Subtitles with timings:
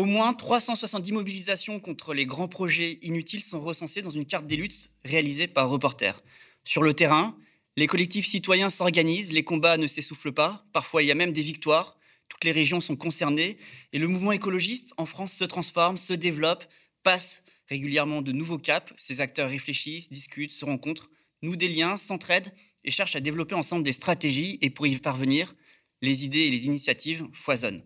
[0.00, 4.56] Au moins 370 mobilisations contre les grands projets inutiles sont recensées dans une carte des
[4.56, 6.22] luttes réalisée par Reporter.
[6.64, 7.36] Sur le terrain,
[7.76, 11.42] les collectifs citoyens s'organisent, les combats ne s'essoufflent pas, parfois il y a même des
[11.42, 11.98] victoires,
[12.30, 13.58] toutes les régions sont concernées
[13.92, 16.64] et le mouvement écologiste en France se transforme, se développe,
[17.02, 18.90] passe régulièrement de nouveaux caps.
[18.96, 21.10] Ces acteurs réfléchissent, discutent, se rencontrent,
[21.42, 22.54] nouent des liens, s'entraident
[22.84, 25.54] et cherchent à développer ensemble des stratégies et pour y parvenir,
[26.00, 27.82] les idées et les initiatives foisonnent.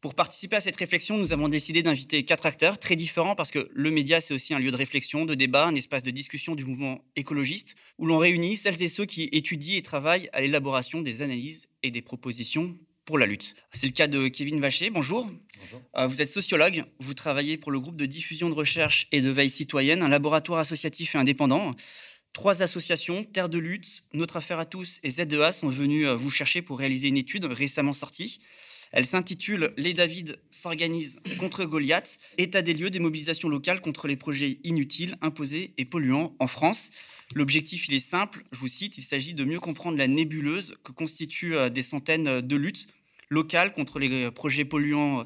[0.00, 3.68] Pour participer à cette réflexion, nous avons décidé d'inviter quatre acteurs très différents parce que
[3.70, 6.64] le média, c'est aussi un lieu de réflexion, de débat, un espace de discussion du
[6.64, 11.20] mouvement écologiste où l'on réunit celles et ceux qui étudient et travaillent à l'élaboration des
[11.20, 13.54] analyses et des propositions pour la lutte.
[13.72, 14.88] C'est le cas de Kevin Vacher.
[14.88, 15.26] Bonjour.
[15.60, 15.82] Bonjour.
[15.98, 16.84] Euh, vous êtes sociologue.
[16.98, 20.60] Vous travaillez pour le groupe de diffusion de recherche et de veille citoyenne, un laboratoire
[20.60, 21.74] associatif et indépendant.
[22.32, 26.30] Trois associations, Terre de lutte, Notre affaire à tous et ZEA, sont venues euh, vous
[26.30, 28.40] chercher pour réaliser une étude récemment sortie.
[28.92, 34.16] Elle s'intitule Les David s'organisent contre Goliath, état des lieux des mobilisations locales contre les
[34.16, 36.90] projets inutiles, imposés et polluants en France.
[37.34, 40.90] L'objectif, il est simple, je vous cite, il s'agit de mieux comprendre la nébuleuse que
[40.90, 42.88] constituent euh, des centaines de luttes
[43.28, 45.24] locales contre les euh, projets polluants euh,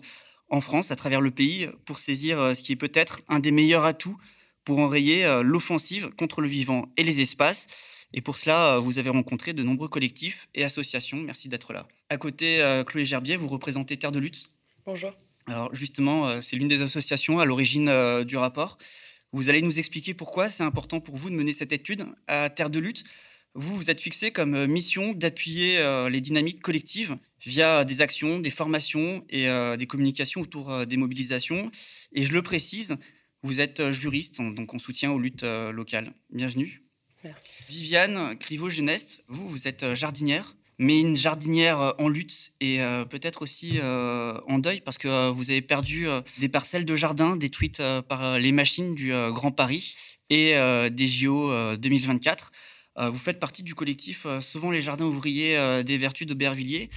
[0.51, 3.84] en France, à travers le pays, pour saisir ce qui est peut-être un des meilleurs
[3.84, 4.19] atouts
[4.65, 7.67] pour enrayer l'offensive contre le vivant et les espaces.
[8.12, 11.17] Et pour cela, vous avez rencontré de nombreux collectifs et associations.
[11.17, 11.89] Merci d'être là.
[12.10, 14.52] À côté, euh, Chloé Gerbier, vous représentez Terre de lutte.
[14.84, 15.12] Bonjour.
[15.47, 18.77] Alors justement, euh, c'est l'une des associations à l'origine euh, du rapport.
[19.33, 22.70] Vous allez nous expliquer pourquoi c'est important pour vous de mener cette étude à Terre
[22.70, 23.05] de lutte.
[23.55, 25.78] Vous, vous êtes fixé comme mission d'appuyer
[26.10, 31.70] les dynamiques collectives via des actions, des formations et des communications autour des mobilisations.
[32.12, 32.97] Et je le précise,
[33.42, 36.12] vous êtes juriste, donc en soutien aux luttes locales.
[36.30, 36.82] Bienvenue.
[37.22, 37.50] Merci.
[37.69, 43.42] Viviane Criveau-Genest, vous, vous êtes jardinière mais une jardinière euh, en lutte et euh, peut-être
[43.42, 46.06] aussi euh, en deuil parce que vous avez perdu
[46.39, 49.94] des parcelles de jardin détruites par les machines du Grand Paris
[50.31, 50.55] et
[50.91, 52.50] des JO 2024.
[53.11, 56.91] vous faites partie du collectif Souvent les jardins ouvriers des Vertus d'Aubervilliers.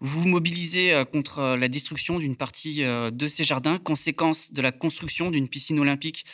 [0.00, 5.30] Vous vous mobilisez contre la destruction d'une partie de ces jardins, conséquence de la construction
[5.30, 6.24] d'une piscine olympique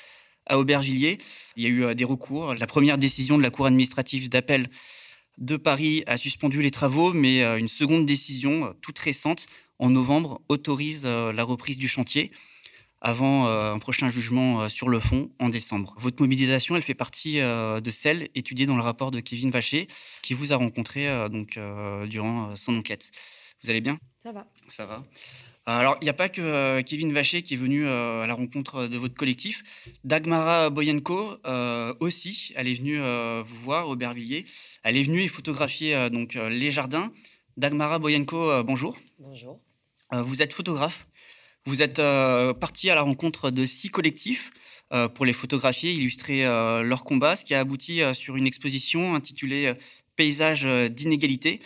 [0.46, 1.18] à Aubervilliers.
[1.56, 2.54] Il y a eu des recours.
[2.54, 4.68] La première décision de la Cour administrative d'appel
[5.38, 9.46] de Paris a suspendu les travaux, mais euh, une seconde décision, euh, toute récente,
[9.78, 12.32] en novembre, autorise euh, la reprise du chantier
[13.00, 15.94] avant un prochain jugement sur le fond en décembre.
[15.98, 19.86] Votre mobilisation, elle fait partie de celle étudiée dans le rapport de Kevin Vacher,
[20.20, 21.60] qui vous a rencontré donc
[22.08, 23.12] durant son enquête.
[23.62, 24.00] Vous allez bien?
[24.18, 24.48] Ça va.
[24.66, 25.04] Ça va.
[25.70, 28.32] Alors, il n'y a pas que euh, Kevin Vacher qui est venu euh, à la
[28.32, 29.62] rencontre de votre collectif.
[30.02, 34.46] Dagmara Boyenko euh, aussi, elle est venue vous voir, Aubervilliers.
[34.82, 37.12] Elle est venue et photographier donc les jardins.
[37.58, 38.96] Dagmara Boyenko, bonjour.
[39.18, 39.60] Bonjour.
[40.10, 41.06] vous êtes photographe.
[41.66, 42.00] Vous êtes
[42.60, 44.50] parti à la rencontre de six collectifs
[45.14, 49.74] pour les photographier, illustrer leur combat, ce qui a abouti sur une exposition intitulée
[50.16, 51.60] Paysage d'inégalité.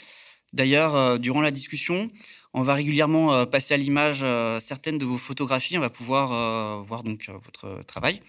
[0.52, 2.10] D'ailleurs, durant la discussion,
[2.54, 5.78] on va régulièrement euh, passer à l'image euh, certaines de vos photographies.
[5.78, 8.20] On va pouvoir euh, voir donc votre travail.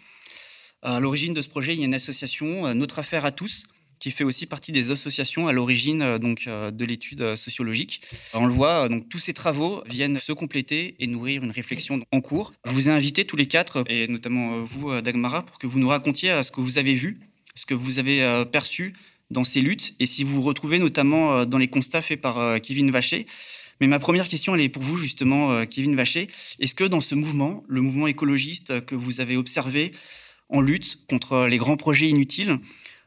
[0.81, 3.63] À l'origine de ce projet, il y a une association, Notre Affaire à tous,
[3.99, 8.01] qui fait aussi partie des associations à l'origine donc de l'étude sociologique.
[8.33, 12.19] On le voit, donc tous ces travaux viennent se compléter et nourrir une réflexion en
[12.19, 12.51] cours.
[12.65, 15.87] Je vous ai invités tous les quatre, et notamment vous, Dagmara, pour que vous nous
[15.87, 17.21] racontiez ce que vous avez vu,
[17.55, 18.93] ce que vous avez perçu
[19.31, 22.91] dans ces luttes, et si vous vous retrouvez notamment dans les constats faits par Kevin
[22.91, 23.25] Vacher,
[23.79, 26.27] mais ma première question, elle est pour vous, justement, euh, Kevin Vacher.
[26.59, 29.91] Est-ce que dans ce mouvement, le mouvement écologiste que vous avez observé
[30.49, 32.59] en lutte contre les grands projets inutiles,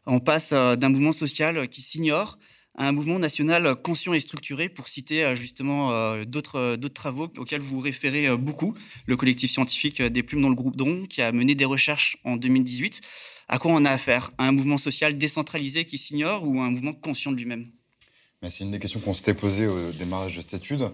[0.06, 2.38] on passe euh, d'un mouvement social qui s'ignore
[2.78, 7.77] à un mouvement national conscient et structuré, pour citer euh, justement d'autres travaux auxquels vous
[7.77, 8.75] vous référez beaucoup,
[9.06, 12.37] le collectif scientifique des plumes dans le groupe DRON, qui a mené des recherches en
[12.37, 13.00] 2018.
[13.48, 14.33] À quoi on a affaire?
[14.37, 17.71] À un mouvement social décentralisé qui s'ignore ou à un mouvement conscient de lui-même?
[18.42, 20.91] C'est une des questions qu'on s'était posées au démarrage de cette étude.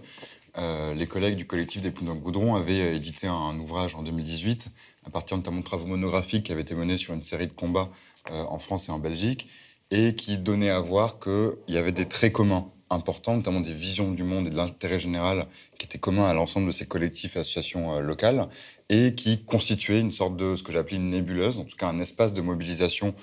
[0.59, 4.69] Euh, les collègues du collectif des dans Goudron avaient édité un, ouvrage en 2018,
[5.07, 7.91] à partir notamment de travaux monographiques qui avaient été menés sur une série de combats
[8.31, 9.49] euh, en France et en Belgique,
[9.91, 14.13] et qui donnaient à voir qu'il y avait des traits communs importants, notamment des visions
[14.13, 15.47] du monde et de l'intérêt général
[15.79, 18.49] qui étaient communs à l'ensemble de ces collectifs et associations euh, locales,
[18.89, 21.99] et qui constituaient une sorte de ce que j'appelais une nébuleuse, en tout cas un
[21.99, 23.15] espace de mobilisation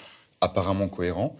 [0.42, 1.36] apparemment cohérent,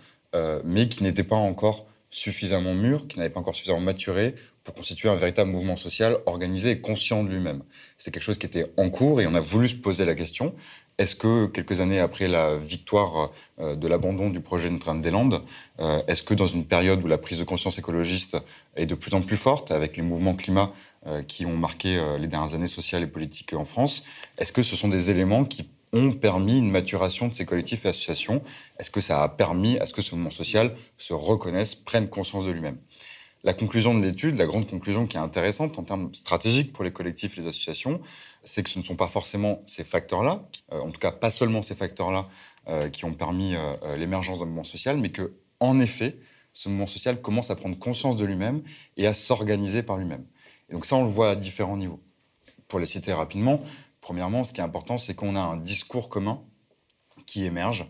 [0.66, 5.10] mais qui n'était pas encore suffisamment mûr, qui n'avait pas encore suffisamment maturé pour constituer
[5.10, 7.64] un véritable mouvement social organisé et conscient de lui-même.
[7.98, 10.56] C'est quelque chose qui était en cours et on a voulu se poser la question
[11.00, 15.42] est-ce que quelques années après la victoire euh, de l'abandon du projet Notre-Dame-des-Landes,
[15.80, 18.36] euh, est-ce que dans une période où la prise de conscience écologiste
[18.76, 20.74] est de plus en plus forte, avec les mouvements climat
[21.30, 24.04] qui ont marqué les dernières années sociales et politiques en France,
[24.38, 27.90] est-ce que ce sont des éléments qui ont permis une maturation de ces collectifs et
[27.90, 28.44] associations
[28.80, 32.46] Est-ce que ça a permis à ce que ce mouvement social se reconnaisse, prenne conscience
[32.46, 32.78] de lui-même?
[33.44, 36.92] La conclusion de l'étude, la grande conclusion qui est intéressante en termes stratégiques pour les
[36.92, 38.02] collectifs et les associations,
[38.44, 40.44] c'est que ce ne sont pas forcément ces facteurs-là,
[40.74, 42.28] euh, en tout cas pas seulement ces facteurs-là,
[42.68, 46.18] euh, qui ont permis euh, l'émergence d'un mouvement social, mais que, en effet,
[46.52, 48.62] ce mouvement social commence à prendre conscience de lui-même
[48.98, 50.26] et à s'organiser par lui-même.
[50.70, 52.02] Et donc ça, on le voit à différents niveaux.
[52.68, 53.64] Pour les citer rapidement,
[54.10, 56.42] premièrement, ce qui est important, c'est qu'on a un discours commun
[57.28, 57.86] qui émerge,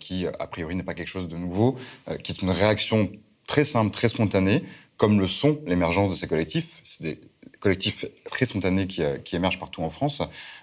[0.00, 1.78] qui, a priori, n'est pas quelque chose de nouveau,
[2.24, 3.08] qui est une réaction
[3.46, 4.64] très simple, très spontané,
[4.96, 6.80] comme le sont l'émergence de ces collectifs.
[6.82, 7.20] C'est des
[7.60, 10.22] collectifs très spontanés qui, euh, émergent partout en France,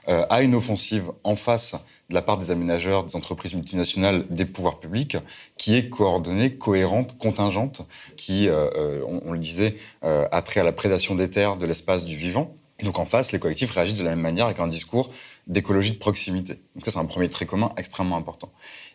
[0.10, 1.76] euh, à une offensive en face
[2.10, 5.16] de la part des aménageurs, des entreprises multinationales, des pouvoirs publics,
[5.58, 11.16] qui est coordonnée, cohérente, contingente, qui, euh, on, le disait, a trait à la prédation
[11.16, 12.54] des terres, de l'espace, du vivant.
[12.84, 15.12] Donc en face, les collectifs réagissent de la même manière avec un discours
[15.48, 16.60] d'écologie de proximité.
[16.76, 18.52] Donc ça, c'est un premier trait commun extrêmement important.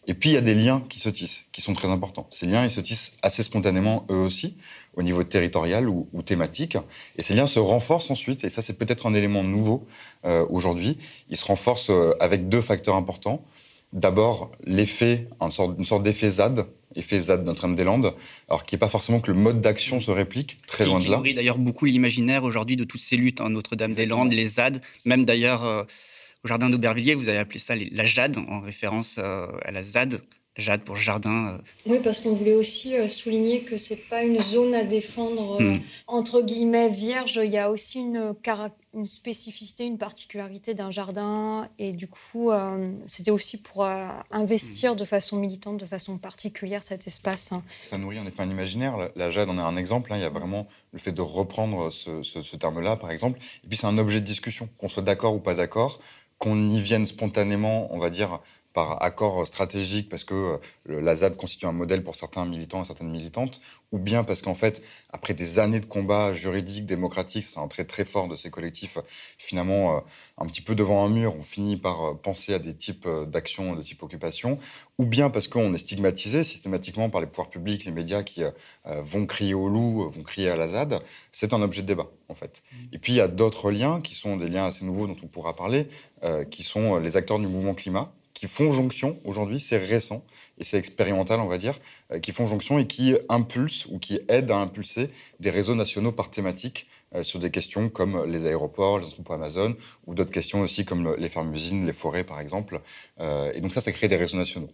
[0.08, 2.28] Et puis, il y a des liens qui se tissent, qui sont très importants.
[2.30, 4.56] Ces liens, ils se tissent assez spontanément, eux aussi,
[4.94, 6.78] au niveau territorial ou, thématique.
[7.16, 9.86] Et ces liens se renforcent ensuite, et ça, c'est peut-être un élément nouveau
[10.24, 10.98] euh, aujourd'hui.
[11.28, 13.44] Ils se renforcent euh, avec deux facteurs importants.
[13.92, 15.50] D'abord, l'effet, une
[15.84, 16.66] sorte d'effet ZAD,
[16.96, 18.14] effet ZAD Notre-Dame-des-Landes,
[18.48, 21.16] alors qui n'est pas forcément que le mode d'action se réplique, très loin de là.
[21.16, 25.64] Nourrit d'ailleurs beaucoup l'imaginaire aujourd'hui de toutes ces luttes, hein, Notre-Dame-des-Landes, les ZAD, même d'ailleurs...
[25.64, 25.84] Euh,
[26.44, 30.20] au jardin d'Aubervilliers, vous avez appelé ça la jade, en référence euh, à la ZAD,
[30.56, 31.48] Jade pour jardin.
[31.48, 31.58] Euh.
[31.86, 35.80] Oui, parce qu'on voulait aussi euh, souligner que c'est pas une zone à défendre hmm.
[36.06, 37.38] entre guillemets vierge.
[37.42, 38.34] Il y a aussi une,
[38.94, 42.50] une spécificité, une particularité d'un jardin, et du coup,
[43.06, 43.86] c'était aussi pour
[44.30, 47.52] investir de façon militante, de façon particulière cet espace.
[47.84, 48.96] Ça nourrit en effet un imaginaire.
[49.14, 50.12] La, jade en est un exemple.
[50.12, 50.16] Hein.
[50.16, 53.38] Il y a vraiment le fait de reprendre ce, ce terme-là, par exemple.
[53.64, 56.00] Et puis c'est un objet de discussion, qu'on soit d'accord ou pas d'accord
[56.38, 58.40] qu'on y vienne spontanément, on va dire,
[58.76, 62.84] par accord stratégique parce que euh, la ZAD constitue un modèle pour certains militants et
[62.84, 67.58] certaines militantes, ou bien parce qu'en fait, après des années de combat juridique, démocratique, c'est
[67.58, 68.98] un trait très fort de ces collectifs,
[69.38, 70.00] finalement, euh,
[70.36, 73.74] un petit peu devant un mur, on finit par euh, penser à des types d'actions,
[73.74, 74.58] de type occupation,
[74.98, 78.42] ou bien parce qu'on est stigmatisé systématiquement par les pouvoirs publics, les médias qui
[78.84, 81.00] vont crier au loup, vont crier à la ZAD,
[81.32, 82.62] c'est un objet de débat, en fait.
[82.72, 82.76] Mmh.
[82.92, 85.28] Et puis, il y a d'autres liens qui sont des liens assez nouveaux dont on
[85.28, 85.88] pourra parler,
[86.50, 90.22] qui sont les acteurs du mouvement climat, qui font jonction aujourd'hui, c'est récent
[90.58, 91.74] et c'est expérimental, on va dire,
[92.12, 95.08] euh, qui font jonction et qui impulsent ou qui aident à impulser
[95.40, 99.74] des réseaux nationaux par thématique euh, sur des questions comme les aéroports, les entrepôts Amazon
[100.06, 102.82] ou d'autres questions aussi comme les fermes-usines, les forêts par exemple.
[103.20, 104.68] Euh, et donc ça, ça crée des réseaux nationaux.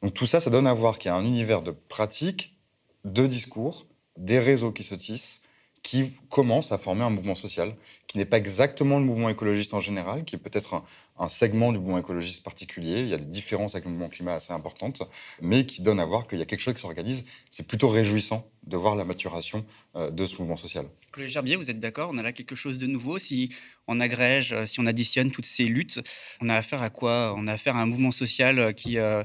[0.00, 2.56] Donc tout ça, ça donne à voir qu'il y a un univers de pratiques,
[3.04, 3.86] de discours,
[4.16, 5.42] des réseaux qui se tissent
[5.88, 7.74] qui commence à former un mouvement social,
[8.08, 10.82] qui n'est pas exactement le mouvement écologiste en général, qui est peut-être
[11.18, 13.00] un, segment du mouvement écologiste particulier.
[13.00, 15.02] Il y a des différences avec le mouvement climat assez importantes,
[15.40, 17.24] mais qui donne à voir qu'il y a quelque chose qui s'organise.
[17.50, 19.64] C'est plutôt réjouissant de voir la maturation
[19.96, 20.84] euh, de ce mouvement social.
[21.10, 22.10] Claude Gerbier, vous êtes d'accord?
[22.12, 23.18] On a là quelque chose de nouveau.
[23.18, 23.48] Si
[23.86, 26.00] on agrège, si on additionne toutes ces luttes,
[26.42, 27.34] on a affaire à quoi?
[27.34, 28.98] On a affaire à un mouvement social qui...
[28.98, 29.22] Euh,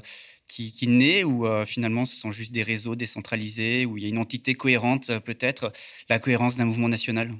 [0.54, 4.08] qui, naît, ou euh, finalement ce sont juste des réseaux décentralisés, où il y a
[4.08, 5.72] une entité cohérente euh, peut-être,
[6.08, 7.32] la cohérence d'un mouvement national?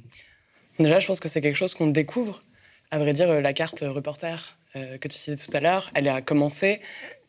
[0.79, 2.43] Déjà, je pense que c'est quelque chose qu'on découvre.
[2.91, 4.57] À vrai dire, euh, la carte reporter
[5.01, 6.81] que tu citais tout à l'heure, elle a commencé.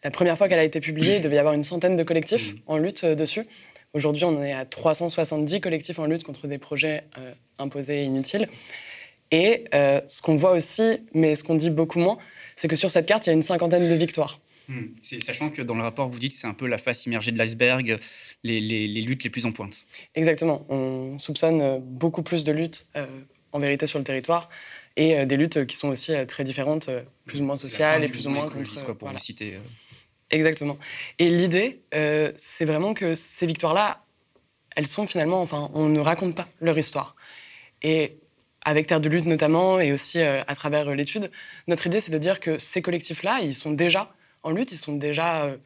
[0.03, 2.53] La première fois qu'elle a été publiée, il devait y avoir une centaine de collectifs
[2.53, 2.57] mmh.
[2.65, 3.45] en lutte dessus.
[3.93, 7.03] Aujourd'hui, on est à 370 collectifs en lutte contre des projets
[7.59, 8.49] imposés et inutiles.
[9.29, 12.17] Et ce qu'on voit aussi, mais ce qu'on dit beaucoup moins,
[12.55, 14.39] c'est que sur cette carte, il y a une cinquantaine de victoires.
[14.67, 14.87] Hmm.
[15.01, 17.37] Sachant que dans le rapport, vous dites que c'est un peu la face immergée de
[17.37, 17.99] l'iceberg,
[18.43, 19.85] les, luttes les plus en pointe.
[20.15, 20.65] Exactement.
[20.69, 23.05] On soupçonne euh, beaucoup plus de luttes euh,
[23.51, 24.49] en vérité sur le territoire
[24.95, 26.89] et euh, des luttes qui sont aussi très différentes,
[27.25, 28.83] plus ou moins sociales et plus ou moins contre.
[28.83, 29.59] Quoi, pour vous citer.
[30.31, 30.77] Exactement.
[31.19, 31.81] Et l'idée,
[32.35, 34.03] c'est vraiment que ces victoires-là,
[34.75, 37.15] elles sont finalement, enfin, on ne raconte pas leur histoire.
[37.83, 38.17] Et
[38.63, 41.29] avec Terre de lutte notamment, et aussi à travers l'étude,
[41.67, 44.11] notre idée, c'est de dire que ces collectifs-là, ils sont déjà
[44.45, 45.57] en lutte, ils sont déjà euh,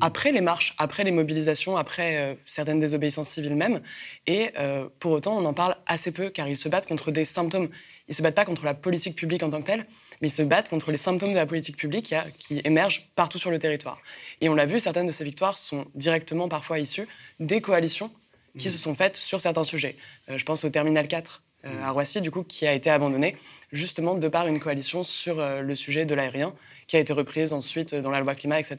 [0.00, 3.80] après les marches, après les mobilisations, après euh, certaines désobéissances civiles même.
[4.26, 7.26] Et euh, pour autant, on en parle assez peu car ils se battent contre des
[7.26, 7.68] symptômes.
[8.08, 9.86] Ils se battent pas contre la politique publique en tant que telle,
[10.20, 13.50] mais ils se battent contre les symptômes de la politique publique qui, émergent partout sur
[13.50, 14.00] le territoire.
[14.40, 17.06] Et on l'a vu, certaines de ces victoires sont directement parfois issues
[17.38, 18.10] des coalitions
[18.58, 19.96] qui se sont faites sur certains sujets.
[20.28, 23.34] je pense au Terminal 4 à Roissy, du coup, qui a été abandonné
[23.70, 26.52] justement de par une coalition sur le sujet de l'aérien
[26.92, 28.76] qui a été reprise ensuite dans la loi climat, etc.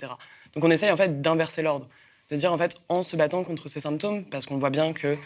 [0.53, 1.89] Donc on essaye en fait d'inverser l'ordre,
[2.29, 5.17] de dire en fait en se battant contre ces symptômes, parce qu'on voit bien que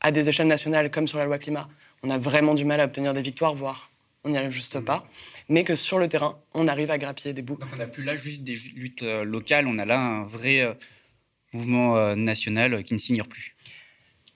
[0.00, 1.68] à des échelles nationales comme sur la loi climat,
[2.02, 3.90] on a vraiment du mal à obtenir des victoires, voire
[4.24, 5.06] on n'y arrive juste pas,
[5.48, 7.58] mais que sur le terrain, on arrive à grappiller des bouts.
[7.60, 10.62] Donc on n'a plus là juste des luttes euh, locales, on a là un vrai
[10.62, 10.74] euh,
[11.52, 13.54] mouvement euh, national qui ne s'ignore plus.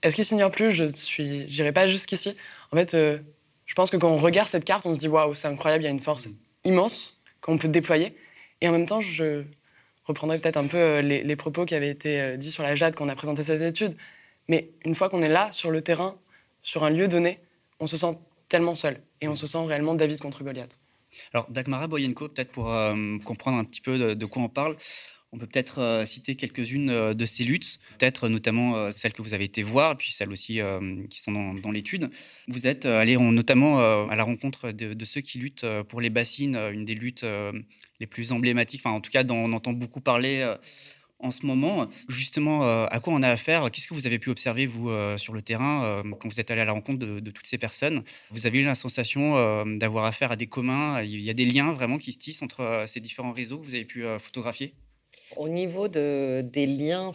[0.03, 0.71] Est-ce qu'il s'ignore plus?
[0.71, 2.37] Je suis, j'irai pas jusqu'ici.
[2.71, 5.49] En fait, je pense que quand on regarde cette carte, on se dit waouh, c'est
[5.49, 6.29] incroyable, il y a une force
[6.63, 7.16] immense
[7.47, 8.15] qu'on peut déployer.
[8.61, 9.45] Et en même temps, je
[10.05, 13.07] reprendrai peut-être un peu les, les, propos qui avaient été dits sur la Jade quand
[13.07, 13.97] on a présenté cette étude.
[14.49, 16.17] Mais une fois qu'on est là, sur le terrain,
[16.63, 17.41] sur un lieu donné,
[17.81, 19.01] on se sent tellement seul.
[19.21, 20.79] Et on se sent réellement David contre Goliath.
[21.33, 24.77] Alors, Dagmara Boyenko, peut-être pour euh, comprendre un petit peu de, quoi on parle,
[25.37, 29.35] on peut peut-être euh, citer quelques-unes euh, de ces luttes, peut-être notamment celles que vous
[29.35, 30.61] avez été voir, puis celles aussi
[31.11, 32.11] qui sont dans, l'étude.
[32.49, 33.79] Vous êtes allé notamment
[34.09, 37.25] à la rencontre de, de, ceux qui luttent pour les bassines, une des luttes
[38.01, 40.47] les plus emblématiques, enfin en tout cas dont on entend beaucoup parler
[41.19, 41.89] en ce moment.
[42.09, 43.71] Justement, euh, à quoi on a affaire?
[43.71, 46.51] Qu'est-ce que vous avez pu observer, vous, euh, sur le terrain, euh, quand vous êtes
[46.51, 48.03] allé à la rencontre de, toutes ces personnes?
[48.31, 49.35] Vous avez eu la sensation
[49.77, 51.03] d'avoir affaire à des communs?
[51.03, 53.75] Il y a des liens vraiment qui se tissent entre ces différents réseaux que vous
[53.75, 54.75] avez pu photographier?
[55.37, 57.11] Au niveau de, des liens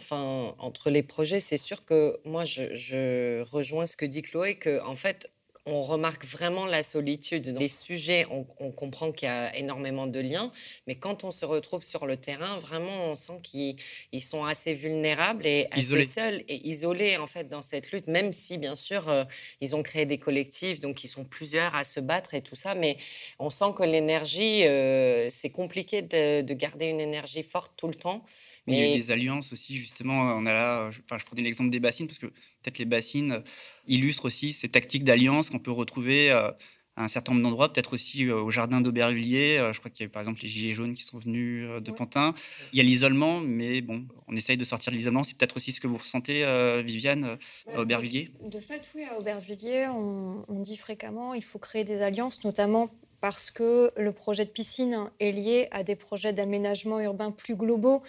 [0.58, 4.82] entre les projets, c'est sûr que moi, je, je, rejoins ce que dit Chloé, que
[4.84, 5.30] en fait,
[5.64, 7.52] on remarque vraiment la solitude.
[7.52, 10.50] Dans les sujets, on, comprend qu'il y a énormément de liens,
[10.86, 15.46] mais quand on se retrouve sur le terrain, vraiment, on sent qu'ils sont assez vulnérables
[15.46, 19.24] et assez seuls et isolés en fait dans cette lutte, même si bien sûr euh,
[19.60, 22.74] ils ont créé des collectifs, donc ils sont plusieurs à se battre et tout ça,
[22.74, 22.96] mais
[23.38, 28.24] on sent que l'énergie, euh, c'est compliqué de, garder une énergie forte tout le temps.
[28.66, 30.34] Mais il y a eu des alliances aussi, justement.
[30.36, 32.30] On a là, je, enfin, je prenais l'exemple des bassines parce que
[32.62, 33.42] peut-être les bassines
[33.86, 36.50] illustrent aussi ces tactiques d'alliance qu'on peut retrouver euh,
[36.96, 39.58] à un certain nombre d'endroits, peut-être aussi euh, au jardin d'Aubervilliers.
[39.58, 41.90] Euh, je crois qu'il y a par exemple les Gilets jaunes qui sont venus de
[41.90, 42.34] Pantin.
[42.72, 45.24] Il y a l'isolement, mais bon, on essaye de sortir de l'isolement.
[45.24, 46.44] C'est peut-être aussi ce que vous ressentez,
[46.84, 47.38] Viviane,
[47.74, 48.30] à Aubervilliers?
[48.44, 52.90] De fait, oui, à Aubervilliers, on, on dit fréquemment il faut créer des alliances, notamment
[53.22, 58.02] parce que le projet de piscine est lié à des projets d'aménagement urbain plus globaux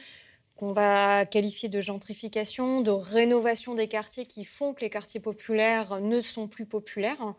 [0.64, 6.00] qu'on va qualifier de gentrification, de rénovation des quartiers qui font que les quartiers populaires
[6.00, 7.34] ne sont plus populaires.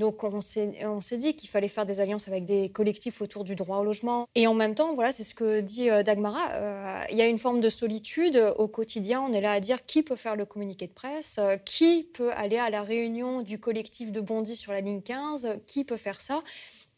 [0.00, 3.78] Donc on s'est dit qu'il fallait faire des alliances avec des collectifs autour du droit
[3.78, 4.26] au logement.
[4.34, 7.28] Et en même temps, voilà, c'est ce que dit euh, Dagmara, euh, il y a
[7.28, 9.22] une forme de solitude au quotidien.
[9.22, 12.32] On est là à dire qui peut faire le communiqué de presse, euh, qui peut
[12.32, 16.20] aller à la réunion du collectif de Bondy sur la ligne 15, qui peut faire
[16.20, 16.42] ça.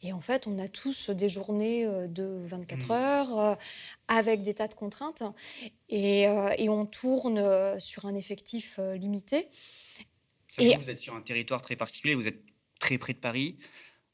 [0.03, 2.91] Et en fait, on a tous des journées euh, de 24 mmh.
[2.93, 3.55] heures euh,
[4.07, 5.25] avec des tas de contraintes
[5.89, 9.49] et, euh, et on tourne sur un effectif limité.
[10.59, 12.43] et vous êtes sur un territoire très particulier, vous êtes
[12.79, 13.59] très près de Paris.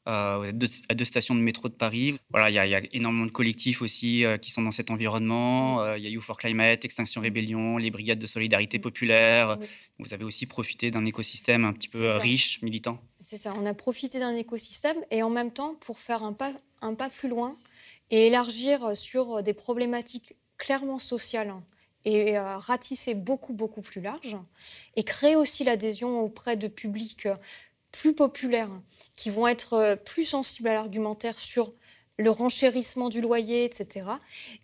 [0.07, 0.53] Euh,
[0.89, 2.17] à deux stations de métro de Paris.
[2.31, 5.95] Voilà, il y, a énormément de collectifs aussi qui sont dans cet environnement.
[5.95, 9.59] Il y a You for Climate, Extinction Rébellion, les brigades de solidarité populaire.
[9.99, 13.01] Vous avez aussi profité d'un écosystème un petit peu riche, militant.
[13.23, 16.53] C'est ça, on a profité d'un écosystème et en même temps pour faire un pas,
[16.83, 17.57] un pas plus loin
[18.11, 21.55] et élargir sur des problématiques clairement sociales
[22.05, 24.37] et euh, ratisser beaucoup, beaucoup plus large
[24.97, 27.29] et créer aussi l'adhésion auprès de publics
[27.95, 28.83] plus populaires hein,
[29.15, 31.73] qui vont être euh, plus sensibles à l'argumentaire sur
[32.17, 34.07] le renchérissement du loyer, etc.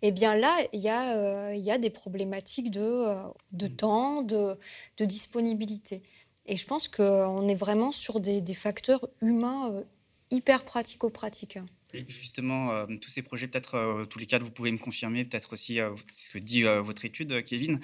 [0.01, 3.05] Eh bien là, il y, euh, y, a des problématiques de,
[3.51, 4.57] de temps, de,
[4.97, 6.01] de disponibilité.
[6.45, 9.83] Et je pense qu'on est vraiment sur des, facteurs humains euh,
[10.29, 11.59] hyper pratico-pratiques.
[12.07, 15.53] Justement, euh, tous ces projets, peut-être euh, tous les cas, vous pouvez me confirmer, peut-être
[15.53, 15.79] aussi
[16.13, 17.79] ce que dit votre étude, Kevin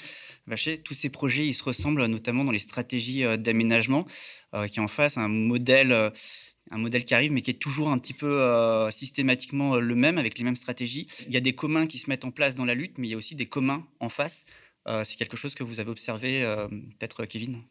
[0.45, 4.05] Vacher, tous ces projets, ils se ressemblent notamment dans les stratégies d'aménagement,
[4.67, 6.11] qui en face un modèle,
[6.71, 10.37] un modèle qui arrive, mais qui est toujours un petit peu systématiquement le même, avec
[10.37, 11.07] les mêmes stratégies.
[11.27, 13.11] Il y a des communs qui se mettent en place dans la lutte, mais il
[13.11, 14.45] y a aussi des communs en face.
[15.03, 16.41] C'est quelque chose que vous avez observé,
[16.97, 17.61] peut-être, Kevin?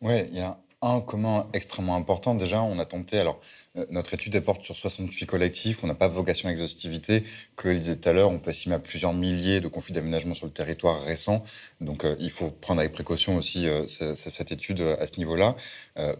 [0.00, 2.34] Oui, il y a un commun extrêmement important.
[2.34, 3.40] Déjà, on a tenté, alors
[3.76, 7.24] euh, notre étude porte sur 68 collectifs, on n'a pas vocation à exhaustivité.
[7.56, 10.34] Chloé le disait tout à l'heure, on peut estimer à plusieurs milliers de conflits d'aménagement
[10.34, 11.42] sur le territoire récent.
[11.80, 15.56] Donc euh, il faut prendre avec précaution aussi euh, cette étude à ce niveau-là.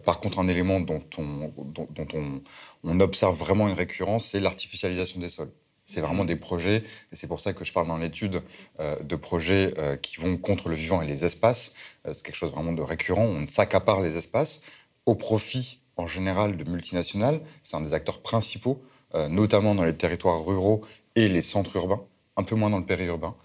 [0.03, 5.51] par contre, un élément dont on, observe vraiment une récurrence, c'est l'artificialisation des sols.
[5.89, 8.43] C'est vraiment des projets, et c'est pour ça que je parle dans l'étude
[8.79, 11.73] euh, de projets euh, qui vont contre le vivant et les espaces.
[12.05, 13.23] Euh, c'est quelque chose vraiment de récurrent.
[13.23, 14.61] On s'accapare les espaces
[15.07, 17.41] au profit, en général, de multinationales.
[17.63, 18.83] C'est un des acteurs principaux,
[19.29, 20.81] notamment dans les territoires ruraux
[21.15, 22.03] et les centres urbains,
[22.37, 23.35] un peu moins dans le périurbain.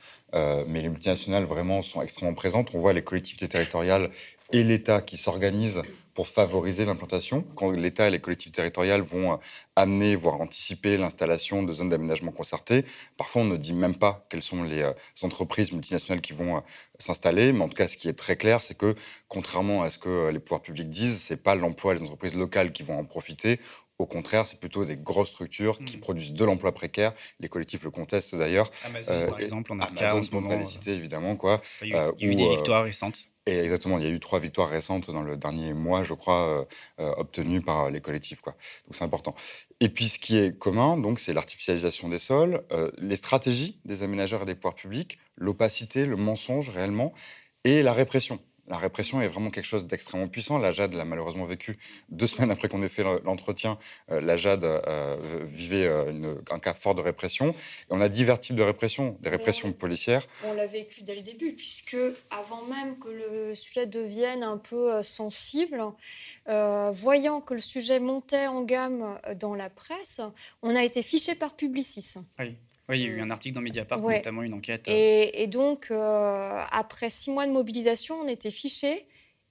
[0.69, 2.75] mais les multinationales vraiment sont extrêmement présentes.
[2.75, 4.11] On voit les collectivités territoriales
[4.53, 5.83] et l'État qui s'organisent
[6.15, 7.45] pour favoriser l'implantation.
[7.57, 9.37] Quand l'État et les collectivités territoriales vont euh,
[9.77, 12.85] amener, voire anticiper l'installation de zones d'aménagement concerté,
[13.17, 14.93] parfois on ne dit même pas quelles sont les euh,
[15.23, 16.61] entreprises multinationales qui vont euh,
[16.99, 17.53] s'installer.
[17.53, 18.95] Mais en tout cas, ce qui est très clair, c'est que
[19.29, 22.85] contrairement à ce que les pouvoirs publics disent, c'est pas l'emploi des entreprises locales qui
[22.85, 23.59] vont en profiter.
[23.99, 26.01] Au contraire, c'est plutôt des grosses structures qui mmh.
[26.01, 27.13] produisent de l'emploi précaire.
[27.39, 28.71] Les collectifs le contestent d'ailleurs.
[28.85, 31.37] Amazon, par exemple, on a Amazon, cas évidemment.
[31.37, 31.61] Quoi.
[31.83, 33.29] Il y a eu, des victoires récentes.
[33.47, 36.49] Et exactement, il y a eu trois victoires récentes dans le dernier mois, je crois,
[36.49, 36.65] euh,
[37.01, 38.41] euh, obtenues par les collectifs.
[38.41, 38.55] Quoi.
[38.87, 39.35] Donc c'est important.
[39.81, 44.03] Et puis ce qui est commun, donc, c'est l'artificialisation des sols, euh, les stratégies des
[44.03, 47.13] aménageurs et des pouvoirs publics, l'opacité, le mensonge réellement,
[47.65, 48.41] et la répression.
[48.69, 50.59] La répression est vraiment quelque chose d'extrêmement puissant.
[50.59, 51.77] La Jade l'a malheureusement vécu
[52.09, 53.79] deux semaines après qu'on ait fait l'entretien.
[54.11, 57.51] Euh, la Jade euh, vivait euh, un cas fort de répression.
[57.51, 57.55] Et
[57.91, 60.25] on a divers types de répression, des répressions policières.
[60.45, 61.97] On l'a vécu dès le début, puisque
[62.31, 65.83] avant même que le sujet devienne un peu sensible,
[66.47, 70.21] voyant que le sujet montait en gamme dans la presse,
[70.63, 72.15] on a été fiché par Publicis.
[72.39, 72.57] Oui.
[72.89, 74.89] Oui, il y a eu un article dans Mediapart, notamment une enquête.
[74.89, 75.27] Euh.
[75.33, 79.07] Et, donc, euh, après six mois de mobilisation, on était fichés.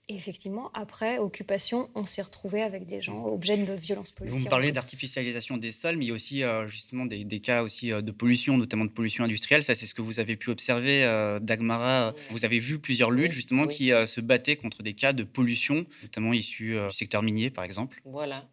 [0.10, 4.38] Et effectivement, après occupation, on s'est retrouvé avec des gens objets de violences policières.
[4.38, 7.64] Vous me parlez d'artificialisation des sols, mais il y a aussi euh, justement des, cas
[7.64, 9.64] aussi de pollution, notamment de pollution industrielle.
[9.64, 11.08] Ça, c'est ce que vous avez pu observer,
[11.42, 12.14] Dagmara.
[12.32, 16.34] Vous avez vu plusieurs luttes justement qui se battaient contre des cas de pollution, notamment
[16.34, 18.02] issus du secteur minier, par exemple.
[18.04, 18.46] Voilà.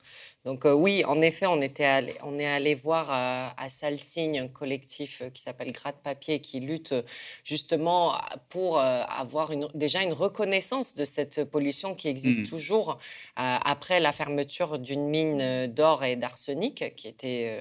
[0.46, 4.38] Donc euh, oui, en effet, on, était allé, on est allé voir à, à Salsigne
[4.38, 7.02] un collectif euh, qui s'appelle Gratte Papier qui lutte euh,
[7.44, 8.14] justement
[8.48, 12.48] pour avoir une, déjà une reconnaissance de cette pollution qui existe mmh.
[12.48, 12.98] toujours
[13.36, 17.58] après la fermeture d'une mine d'or et d'arsenic qui était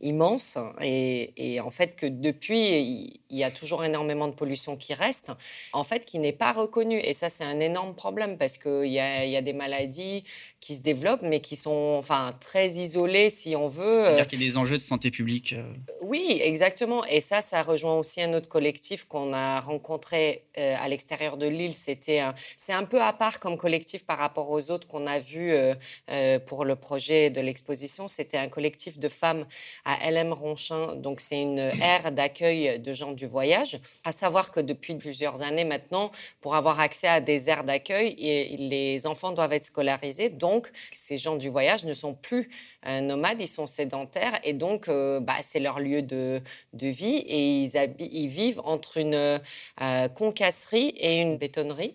[0.00, 4.94] immense et, et, en fait que depuis il y a toujours énormément de pollution qui
[4.94, 5.32] reste
[5.72, 8.98] en fait qui n'est pas reconnue et ça c'est un énorme problème parce qu'il y
[9.00, 10.24] a des maladies
[10.62, 14.04] qui se développent, mais qui sont enfin, très isolés, si on veut.
[14.04, 15.56] C'est-à-dire qu'il y a des enjeux de santé publique.
[15.58, 15.62] Euh.
[16.02, 17.04] Oui, exactement.
[17.06, 21.48] Et ça, ça rejoint aussi un autre collectif qu'on a rencontré euh, à l'extérieur de
[21.48, 21.74] l'île.
[21.74, 22.32] C'était un...
[22.56, 26.38] C'est un peu à part comme collectif par rapport aux autres qu'on a vus euh,
[26.46, 28.06] pour le projet de l'exposition.
[28.06, 29.44] C'était un collectif de femmes
[29.84, 30.94] à LM Ronchin.
[30.94, 33.80] Donc, c'est une aire d'accueil de gens du voyage.
[34.04, 38.14] À savoir que depuis plusieurs années maintenant, pour avoir accès à des aires d'accueil,
[38.58, 40.28] les enfants doivent être scolarisés.
[40.52, 42.50] Donc, ces gens du voyage ne sont plus
[42.86, 46.42] euh, nomades, ils sont sédentaires et donc, euh, bah, c'est leur lieu de,
[46.74, 51.94] vie et ils, ils, vivent entre une euh, concasserie et une bétonnerie.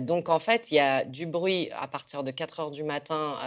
[0.00, 3.38] donc, en fait, il y a du bruit à partir de 4 heures du matin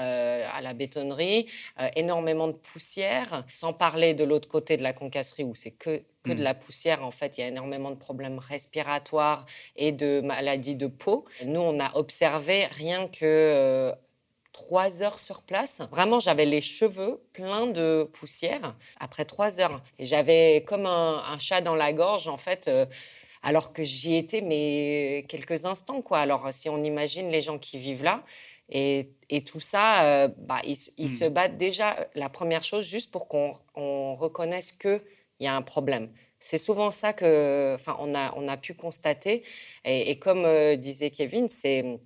[0.57, 1.47] à la bétonnerie,
[1.95, 6.31] énormément de poussière, sans parler de l'autre côté de la concasserie où c'est que que
[6.31, 6.43] de mmh.
[6.43, 7.05] la poussière.
[7.05, 11.25] En fait, il y a énormément de problèmes respiratoires et de maladies de peau.
[11.45, 13.93] Nous, on a observé rien que
[14.53, 15.81] trois heures sur place.
[15.91, 19.81] Vraiment, j'avais les cheveux pleins de poussière après trois heures.
[19.99, 22.67] Et j'avais comme un, chat dans la gorge, en fait.
[22.69, 22.85] Euh,
[23.41, 26.19] alors que j'y étais, mais quelques instants, quoi.
[26.19, 28.23] Alors, si on imagine les gens qui vivent là,
[28.69, 31.07] et, tout ça, euh, bah, ils, hmm.
[31.07, 35.01] se battent déjà, la première chose, juste pour qu'on reconnaisse qu'il
[35.41, 36.09] y a un problème.
[36.39, 39.43] C'est souvent ça que, enfin, on a, on a pu constater.
[39.85, 41.99] Et, comme euh, disait Kevin, c'est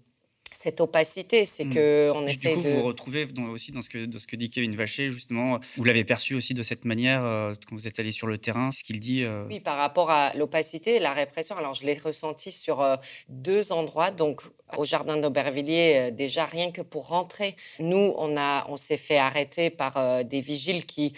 [0.56, 1.74] cette opacité, c'est mmh.
[1.74, 4.50] que on essaie du coup, vous retrouvez aussi dans ce que dans ce que dit
[4.50, 5.60] Kevin Vacher justement.
[5.76, 8.72] Vous l'avez perçu aussi de cette manière euh, quand vous êtes allé sur le terrain,
[8.72, 9.24] ce qu'il dit.
[9.24, 11.58] Euh oui, par rapport à l'opacité et la répression.
[11.58, 12.96] Alors je l'ai ressenti sur euh,
[13.30, 14.12] deux endroits.
[14.12, 14.42] Donc
[14.78, 19.70] au jardin d'Aubervilliers, déjà rien que pour rentrer, nous on a on s'est fait arrêter
[19.70, 21.14] par des vigiles qui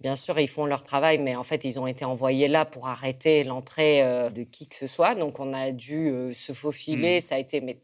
[0.00, 2.88] Bien sûr, ils font leur travail, mais en fait, ils ont été envoyés là pour
[2.88, 4.02] arrêter l'entrée
[4.34, 5.14] de qui que ce soit.
[5.14, 7.18] Donc, on a dû se faufiler.
[7.18, 7.20] Mmh.
[7.20, 7.76] Ça a été mais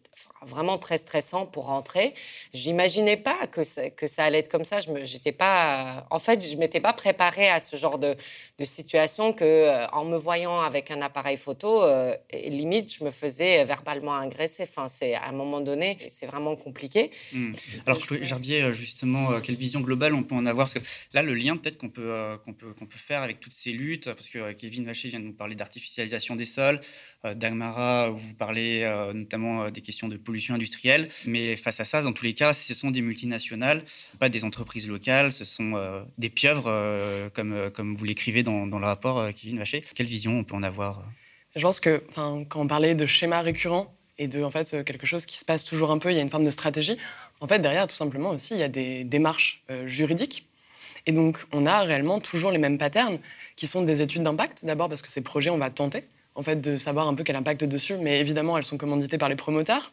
[0.46, 2.14] vraiment très stressant pour rentrer.
[2.54, 4.80] Je n'imaginais pas que ça, que ça allait être comme ça.
[4.80, 8.16] Je me, j'étais pas, en fait, je m'étais pas préparée à ce genre de,
[8.58, 13.10] de situation que, euh, en me voyant avec un appareil photo, euh, limite, je me
[13.10, 14.64] faisais verbalement agresser.
[14.64, 17.10] Enfin, c'est à un moment donné, c'est vraiment compliqué.
[17.32, 17.52] Hmm.
[17.86, 20.66] Alors, Chloé Gerbier, euh, justement, quelle vision globale on peut en avoir?
[20.66, 23.52] Parce que là, le lien peut-être qu'on peut, qu'on peut, qu'on peut faire avec toutes
[23.52, 26.80] ces luttes, parce que Kevin Vacher vient de nous parler d'artificialisation des sols,
[27.24, 31.08] Dagmara, vous parlez notamment des questions de pollution industrielle.
[31.26, 33.82] Mais face à ça, dans tous les cas, ce sont des multinationales,
[34.18, 38.42] pas des entreprises locales, ce sont euh, des pieuvres, euh, comme, euh, comme vous l'écrivez
[38.42, 39.82] dans, dans, le rapport, Kevin Vacher.
[39.94, 41.04] Quelle vision on peut en avoir
[41.54, 45.26] Je pense que quand on parlait de schéma récurrent et de en fait, quelque chose
[45.26, 46.96] qui se passe toujours un peu, il y a une forme de stratégie.
[47.40, 50.46] En fait, derrière, tout simplement aussi, il y a des démarches juridiques.
[51.04, 53.18] Et donc, on a réellement toujours les mêmes patterns
[53.54, 54.64] qui sont des études d'impact.
[54.64, 56.02] D'abord parce que ces projets, on va tenter
[56.36, 57.96] en fait, de savoir un peu quel impact dessus.
[57.96, 59.92] Mais évidemment, elles sont commanditées par les promoteurs.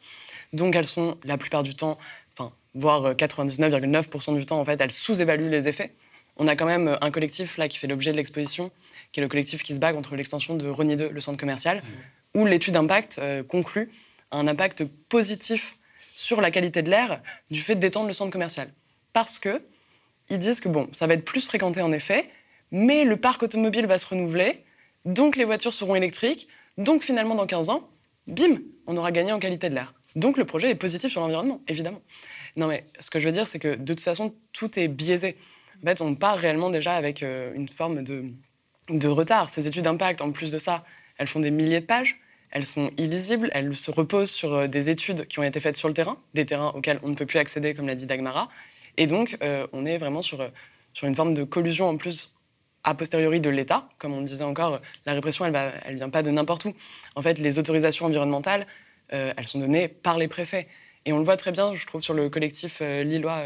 [0.52, 1.98] Donc, elles sont la plupart du temps,
[2.38, 5.94] enfin, voire 99,9% du temps, en fait, elles sous-évaluent les effets.
[6.38, 8.72] On a quand même un collectif là qui fait l'objet de l'exposition,
[9.12, 11.78] qui est le collectif qui se bat contre l'extension de Renier 2, le centre commercial,
[11.78, 12.40] mmh.
[12.40, 13.92] où l'étude d'impact euh, conclut
[14.32, 15.78] un impact positif
[16.16, 18.72] sur la qualité de l'air du fait d'étendre le centre commercial.
[19.14, 19.62] Parce que
[20.30, 22.28] ils disent que bon, ça va être plus fréquenté en effet,
[22.72, 24.64] mais le parc automobile va se renouveler,
[25.06, 27.90] donc les voitures seront électriques, donc finalement dans 15 ans,
[28.28, 29.94] bim, on aura gagné en qualité de l'air.
[30.16, 32.02] Donc le projet est positif sur l'environnement, évidemment.
[32.56, 35.36] Non mais ce que je veux dire, c'est que de toute façon, tout est biaisé.
[35.82, 38.26] En fait, on part réellement déjà avec euh, une forme de,
[38.90, 39.50] de retard.
[39.50, 40.86] Ces études d'impact, en plus de ça,
[41.18, 42.20] elles font des milliers de pages,
[42.52, 45.88] elles sont illisibles, elles se reposent sur euh, des études qui ont été faites sur
[45.88, 48.50] le terrain, des terrains auxquels on ne peut plus accéder, comme l'a dit Dagmara.
[48.98, 50.48] Et donc, euh, on est vraiment sur,
[50.94, 52.33] sur une forme de collusion en plus
[52.84, 53.88] a posteriori de l'État.
[53.98, 56.74] Comme on disait encore, la répression, elle ne elle vient pas de n'importe où.
[57.16, 58.68] En fait, les autorisations environnementales,
[59.10, 60.68] elles sont données par les préfets.
[61.06, 63.42] Et on le voit très bien, je trouve, sur le collectif lillois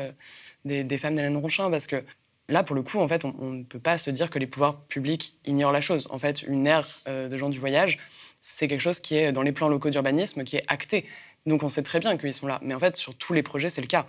[0.63, 2.03] des, des, femmes d'Hélène Ronchin, parce que
[2.49, 4.81] Là, pour le coup, en fait, on, ne peut pas se dire que les pouvoirs
[4.83, 6.07] publics ignorent la chose.
[6.11, 7.99] En fait, une aire euh, de gens du voyage,
[8.39, 11.05] c'est quelque chose qui est dans les plans locaux d'urbanisme, qui est acté.
[11.45, 12.59] Donc on sait très bien qu'ils sont là.
[12.61, 14.05] Mais en fait, sur tous les projets, c'est le cas.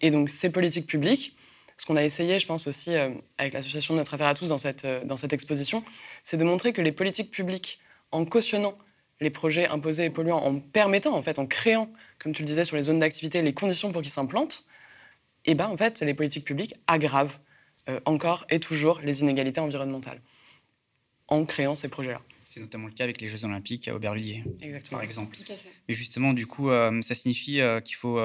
[0.00, 1.36] Et donc ces politiques publiques,
[1.82, 4.58] ce qu'on a essayé, je pense aussi, euh, avec l'association Notre Affaire à tous dans
[4.58, 5.82] cette, euh, dans cette exposition,
[6.22, 7.80] c'est de montrer que les politiques publiques,
[8.12, 8.78] en cautionnant
[9.20, 12.64] les projets imposés et polluants, en permettant, en fait, en créant, comme tu le disais,
[12.64, 14.64] sur les zones d'activité, les conditions pour qu'ils s'implantent,
[15.44, 17.40] eh ben, en fait, les politiques publiques aggravent
[17.88, 20.20] euh, encore et toujours les inégalités environnementales
[21.26, 22.22] en créant ces projets-là.
[22.48, 24.44] C'est notamment le cas avec les Jeux Olympiques à Aubervilliers,
[24.88, 25.36] par exemple.
[25.36, 25.68] Tout à fait.
[25.88, 28.20] Et justement, du coup, euh, ça signifie euh, qu'il faut,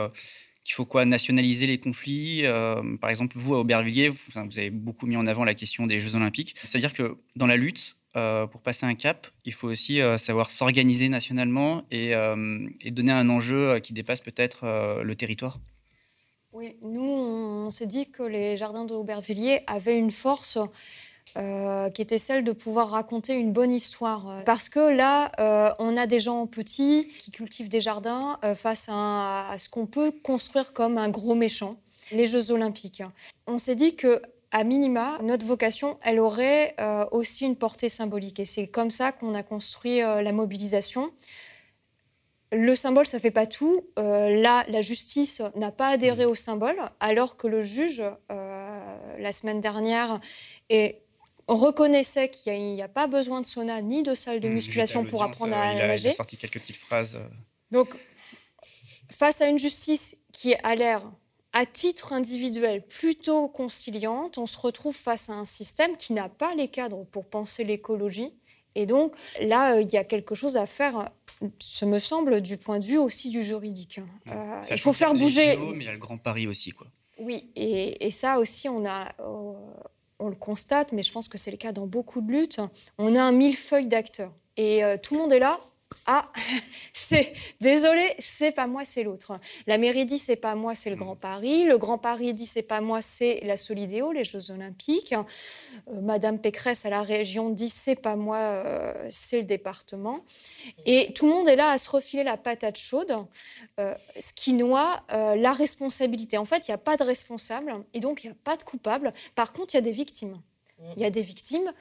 [0.67, 2.43] qu'il faut quoi Nationaliser les conflits.
[2.99, 6.15] par exemple, vous, à Aubervilliers, vous, avez beaucoup mis en avant la question des Jeux
[6.15, 6.55] Olympiques.
[6.61, 11.85] C'est-à-dire que dans la lutte, pour passer un cap, il faut aussi savoir s'organiser nationalement
[11.89, 12.11] et,
[12.81, 14.65] et, donner un enjeu qui dépasse peut-être
[15.01, 15.59] le territoire.
[16.51, 20.57] Oui, nous, on s'est dit que les jardins d'Aubervilliers avaient une force
[21.35, 24.43] euh, qui était celle de pouvoir raconter une bonne histoire.
[24.45, 28.87] Parce que là, euh, on a des gens petits qui cultivent des jardins euh, face
[28.89, 31.77] à, ce qu'on peut construire comme un gros méchant,
[32.11, 33.03] les Jeux olympiques.
[33.45, 36.73] On s'est dit que à minima, notre vocation, elle aurait
[37.11, 38.39] aussi une portée symbolique.
[38.39, 41.11] Et c'est comme ça qu'on a construit la mobilisation.
[42.51, 43.81] Le symbole, ça fait pas tout.
[43.99, 49.31] Euh, là, la justice n'a pas adhéré au symbole, alors que le juge, euh, la
[49.33, 50.19] semaine dernière,
[51.47, 55.23] reconnaissait qu'il n'y a, pas besoin de sauna ni de salle de mmh, musculation pour
[55.23, 56.09] apprendre à, euh, nager.
[56.09, 57.19] Il a sorti quelques petites phrases.
[57.71, 57.95] Donc,
[59.09, 61.01] face à une justice qui a l'air,
[61.53, 66.53] à titre individuel, plutôt conciliante, on se retrouve face à un système qui n'a pas
[66.55, 68.33] les cadres pour penser l'écologie.
[68.75, 71.09] Et donc, là, il y a quelque chose à faire
[71.59, 73.99] ce me semble, du point de vue aussi du juridique.
[74.31, 75.57] Euh, il faut faire bouger.
[75.57, 76.87] mais il y a le Grand Paris aussi, quoi.
[77.19, 79.11] Oui, et, ça aussi, on a.
[79.19, 79.53] Euh,
[80.27, 82.59] on le constate, mais je pense que c'est le cas dans beaucoup de luttes.
[82.97, 84.33] On a un millefeuille d'acteurs.
[84.57, 85.57] Et euh, tout le monde est là
[86.05, 86.29] ah,
[86.93, 89.39] c'est désolé, c'est pas moi, c'est l'autre.
[89.67, 91.63] La mairie dit c'est pas moi, c'est le Grand Paris.
[91.63, 95.13] Le Grand Paris dit c'est pas moi, c'est la Solidéo, les Jeux Olympiques.
[95.13, 100.19] Euh, Madame Pécresse à la région dit c'est pas moi, euh, c'est le département.
[100.85, 103.15] Et tout le monde est là à se refiler la patate chaude,
[103.79, 106.37] euh, ce qui noie la responsabilité.
[106.37, 108.63] En fait, il n'y a pas de responsable et donc il n'y a pas de
[108.63, 109.11] coupable.
[109.35, 110.41] Par contre, il y a des victimes.
[110.95, 111.71] Il y a des victimes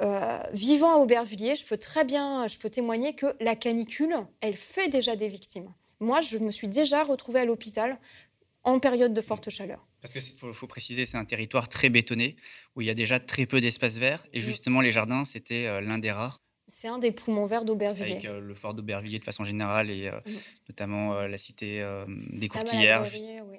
[0.00, 4.56] euh, vivant à Aubervilliers, je peux très bien, je peux témoigner que la canicule, elle
[4.56, 5.72] fait déjà des victimes.
[6.00, 7.98] Moi, je me suis déjà retrouvée à l'hôpital
[8.64, 9.86] en période de forte chaleur.
[10.00, 12.36] Parce qu'il faut, faut, préciser, c'est un territoire très bétonné,
[12.74, 15.80] où il y a déjà très peu d'espace vert, et justement les jardins, c'était euh,
[15.80, 18.12] l'un des rares c'est un des poumons verts d'Aubervilliers.
[18.12, 20.30] Avec euh, le fort d'Aubervilliers de façon générale et euh, mm.
[20.70, 21.84] notamment la cité
[22.30, 23.04] des courtillères.
[23.12, 23.58] oui,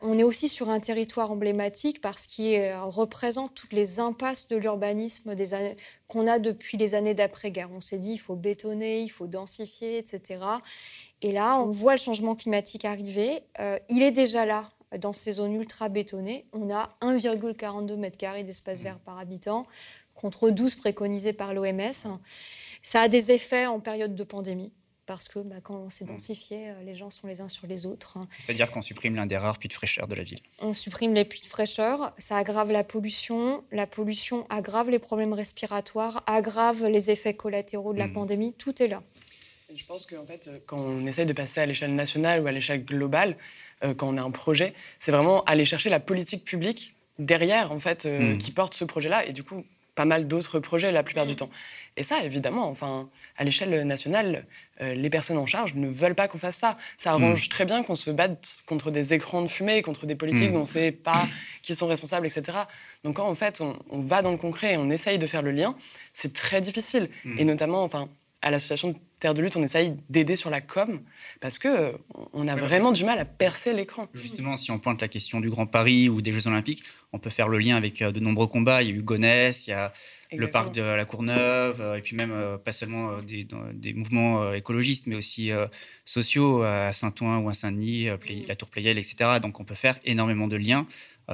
[0.00, 5.34] On est aussi sur un territoire emblématique parce qu'il représente toutes les impasses de l'urbanisme
[6.08, 7.70] qu'on a depuis les années d'après-guerre.
[7.72, 10.40] On s'est dit il faut bétonner, il faut densifier, etc.
[11.22, 13.42] Et là, on voit le changement climatique arriver.
[13.88, 14.66] il est déjà là
[14.98, 16.46] dans ces zones ultra bétonnées.
[16.52, 19.66] On a 1,42 m2 d'espace vert par habitant
[20.14, 22.18] contre 12 préconisés par l'OMS.
[22.82, 24.72] Ça a des effets en période de pandémie
[25.06, 26.08] parce que bah, quand c'est hmm.
[26.08, 28.18] densifié, euh, les gens sont les uns sur les autres.
[28.38, 30.40] C'est-à-dire qu'on supprime l'un des rares puits de fraîcheur de la ville.
[30.58, 35.32] On supprime les puits de fraîcheur, ça aggrave la pollution, la pollution aggrave les problèmes
[35.32, 38.12] respiratoires, aggrave les effets collatéraux de la hmm.
[38.12, 39.02] pandémie, tout est là.
[39.74, 42.52] Je pense qu'en fait, euh, quand on essaye de passer à l'échelle nationale ou à
[42.52, 43.36] l'échelle globale,
[43.84, 47.78] euh, quand on a un projet, c'est vraiment aller chercher la politique publique derrière, en
[47.78, 48.38] fait, hmm.
[48.38, 49.26] qui porte ce projet-là.
[49.26, 49.64] Et du coup,
[49.96, 51.50] pas mal d'autres projets la plupart du temps.
[51.96, 54.46] Et ça, évidemment, enfin, à l'échelle nationale,
[54.82, 56.76] euh, les personnes en charge ne veulent pas qu'on fasse ça.
[56.98, 60.52] Ça arrange très bien qu'on se batte contre des écrans de fumée, contre des politiques
[60.52, 61.26] dont on ne sait pas
[61.62, 62.58] qui sont responsables, etc.
[63.02, 65.42] Donc quand en fait on, on, va dans le concret et on essaye de faire
[65.42, 65.74] le lien,
[66.12, 67.08] c'est très difficile.
[67.38, 68.08] Et notamment, enfin,
[68.42, 71.00] à l'association de Terre de Lutte, on essaye d'aider sur la com
[71.40, 71.92] parce que euh,
[72.34, 74.08] on a vraiment du mal à percer l'écran.
[74.12, 77.30] Justement, si on pointe la question du Grand Paris ou des Jeux Olympiques, on peut
[77.30, 78.82] faire le lien avec euh, de nombreux combats.
[78.82, 79.90] Il y a eu Gonesse, il y a
[80.32, 85.06] le parc de la Courneuve, euh, et puis même pas seulement des, des mouvements écologistes,
[85.06, 85.50] mais aussi
[86.04, 88.08] sociaux à Saint-Ouen ou à Saint-Denis,
[88.46, 89.38] la Tour Playel, etc.
[89.40, 90.86] Donc on peut faire énormément de liens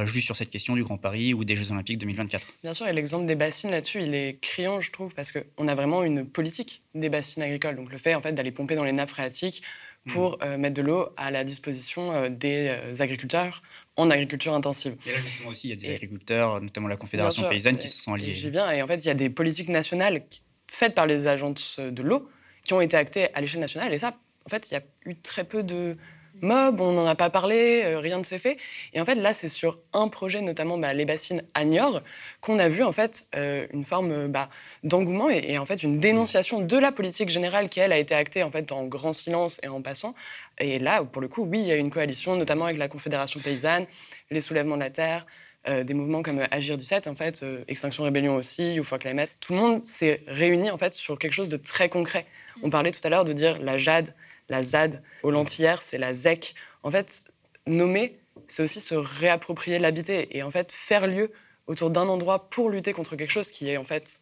[0.05, 2.49] juste sur cette question du Grand Paris ou des Jeux Olympiques 2024.
[2.63, 5.75] Bien sûr, et l'exemple des bassines là-dessus, il est criant, je trouve, parce qu'on a
[5.75, 7.77] vraiment une politique des bassines agricoles.
[7.77, 9.63] Donc le fait en fait, d'aller pomper dans les nappes phréatiques
[10.09, 10.43] pour hmm.
[10.43, 13.63] euh, mettre de l'eau à la disposition euh, des agriculteurs
[13.97, 14.97] en agriculture intensive.
[15.07, 18.03] Et là, justement, aussi, il y a des agriculteurs, notamment la Confédération paysanne, qui se
[18.03, 18.35] sont alliés.
[18.35, 20.25] J'y viens, et en fait, il y a des politiques nationales
[20.71, 22.29] faites par les agences de l'eau
[22.65, 25.15] qui ont été actées à l'échelle nationale, et ça, en fait, il y a eu
[25.17, 25.97] très peu de
[26.43, 28.59] mob, on n'en a pas parlé, euh, rien ne s'est fait.
[28.93, 32.03] Et en fait, là, c'est sur un projet, notamment bah, les bassines à Niort,
[32.41, 34.49] qu'on a vu en fait euh, une forme euh, bah,
[34.83, 38.43] d'engouement et, en fait une dénonciation de la politique générale qui, elle, a été actée
[38.43, 40.15] en fait en grand silence et en passant.
[40.59, 43.41] Et là, pour le coup, oui, il y a une coalition, notamment avec la Confédération
[43.41, 43.87] paysanne,
[44.31, 45.27] les soulèvements de la terre,
[45.67, 49.33] des mouvements comme Agir 17, en fait, Extinction Rébellion aussi, la mettre.
[49.41, 52.27] Tout le monde s'est réuni en fait sur quelque chose de très concret.
[52.63, 54.13] On parlait tout à l'heure de dire la jade,
[54.49, 55.03] la ZAD.
[55.23, 56.55] Au Lentillère, c'est la ZEC.
[56.83, 57.25] En fait,
[57.67, 61.31] nommer, c'est aussi se réapproprier l'habité et en fait faire lieu
[61.67, 64.21] autour d'un endroit pour lutter contre quelque chose qui est en fait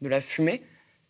[0.00, 0.62] de la fumée.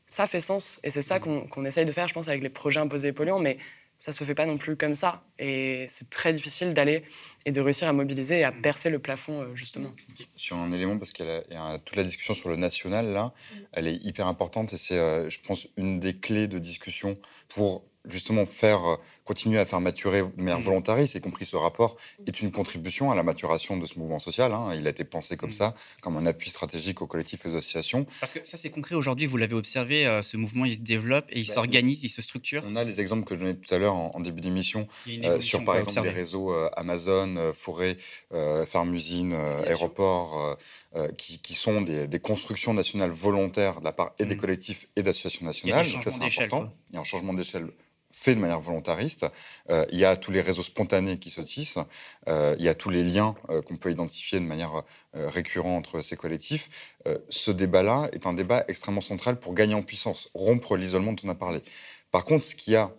[0.07, 2.81] Ça fait sens et c'est ça qu'on essaye de faire, je pense, avec les projets
[2.81, 3.39] imposés polluants.
[3.39, 3.59] Mais
[3.99, 5.25] ça se fait pas non plus comme ça.
[5.39, 7.03] Et c'est très difficile d'aller
[7.45, 9.91] et de réussir à mobiliser et à percer le plafond, euh, justement.
[10.37, 13.33] Sur un élément, parce qu'il y a toute la discussion sur le national, là,
[13.73, 17.19] elle est hyper importante et c'est, euh, je pense, une des clés de discussion
[17.49, 20.63] pour justement faire euh, continuer à faire maturer de manière mmh.
[20.63, 24.53] volontariste, y compris ce rapport, est une contribution à la maturation de ce mouvement social.
[24.53, 24.75] Hein.
[24.77, 25.53] Il a été pensé comme mmh.
[25.53, 28.07] ça, comme un appui stratégique aux collectifs et aux associations.
[28.21, 31.27] Parce que ça, c'est concret aujourd'hui, vous l'avez observé, euh, ce mouvement, il se développe
[31.31, 32.63] et il bah, s'organise, il se structure.
[32.67, 35.65] On a les exemples que je donnais tout à l'heure en, début d'émission, euh, sur
[35.65, 37.97] par exemple les réseaux Amazon, Forêt,
[38.67, 39.35] Farm Usine,
[39.67, 40.57] Aéroport,
[41.17, 45.03] qui, qui, sont des, des, constructions nationales volontaires de la part et des collectifs et
[45.03, 45.87] d'associations nationales.
[45.87, 46.71] Ça, c'est important.
[46.91, 47.69] Il y a un changement d'échelle
[48.19, 49.27] fait de manière volontariste.
[49.71, 51.79] Euh, il y a tous les réseaux spontanés qui se tissent.
[52.29, 54.83] Euh, il y a tous les liens euh, qu'on peut identifier de manière
[55.15, 56.97] récurrente entre ces collectifs.
[57.29, 61.31] ce débat-là est un débat extrêmement central pour gagner en puissance, rompre l'isolement dont on
[61.31, 61.63] a parlé.
[62.11, 62.93] Par contre, ce qu'il y a,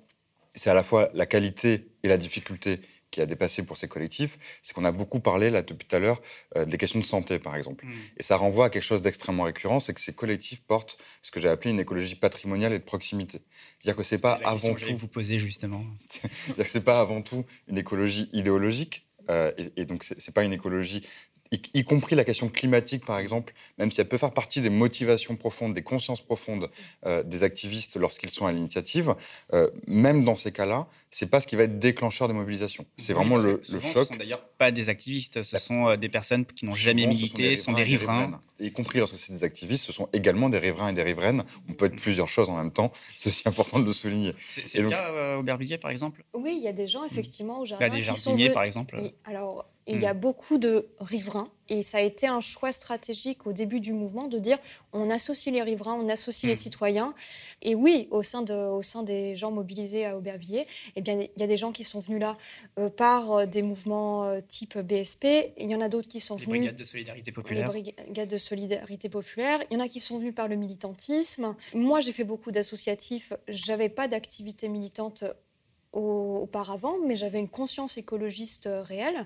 [0.53, 2.81] c'est à la fois la qualité et la difficulté
[3.19, 5.99] qui a dépassé pour ces collectifs, c'est qu'on a beaucoup parlé là depuis tout à
[5.99, 6.21] l'heure
[6.55, 7.85] euh, des questions de santé, par exemple.
[7.85, 7.91] Mm.
[8.17, 11.41] Et ça renvoie à quelque chose d'extrêmement récurrent, c'est que ces collectifs portent ce que
[11.41, 13.41] j'ai appelé une écologie patrimoniale et de proximité.
[13.77, 14.97] C'est-à-dire que c'est pas avant tout.
[14.97, 15.83] vous poser justement.
[16.09, 19.05] C'est-à-dire que c'est pas avant tout une écologie idéologique.
[19.29, 21.05] Euh, et, et, donc, c'est pas une écologie
[21.51, 25.35] y, compris la question climatique, par exemple, même si elle peut faire partie des motivations
[25.35, 26.69] profondes, des consciences profondes
[27.05, 29.15] euh, des activistes lorsqu'ils sont à l'initiative,
[29.53, 32.85] euh, même dans ces cas-là, c'est pas ce qui va être déclencheur des mobilisations.
[32.97, 34.03] C'est vraiment le, le, choc.
[34.03, 37.55] Ce sont d'ailleurs pas des activistes, ce sont euh, des personnes qui n'ont jamais milité,
[37.55, 38.39] ce sont des riverains.
[38.59, 41.43] Y compris lorsque c'est des activistes, ce sont également des riverains et des riveraines.
[41.69, 42.91] On peut être plusieurs choses en même temps.
[43.15, 44.35] C'est aussi important de le souligner.
[44.49, 46.23] C'est le cas au Berbillier, par exemple?
[46.33, 47.87] Oui, il y a des gens, effectivement, au jardin.
[47.87, 49.01] Il y a des jardiniers, par exemple.
[49.25, 50.19] alors, il y a hmm.
[50.19, 54.39] beaucoup de riverains et ça a été un choix stratégique au début du mouvement de
[54.39, 54.57] dire
[54.93, 56.63] on associe les riverains, on associe les hmm.
[56.63, 57.13] citoyens.
[57.61, 61.29] Et oui, au sein, de, au sein des gens mobilisés à Aubervilliers, eh bien, il
[61.37, 62.37] y a des gens qui sont venus là
[62.79, 65.25] euh, par euh, des mouvements euh, type BSP.
[65.57, 66.59] Il y en a d'autres qui sont les venus.
[66.59, 67.71] Brigades de solidarité populaire.
[67.71, 69.59] Les brigades de solidarité populaire.
[69.69, 71.55] Il y en a qui sont venus par le militantisme.
[71.73, 73.33] Moi, j'ai fait beaucoup d'associatifs.
[73.47, 75.25] J'avais pas d'activité militante
[75.93, 79.25] auparavant, mais j'avais une conscience écologiste euh, réelle.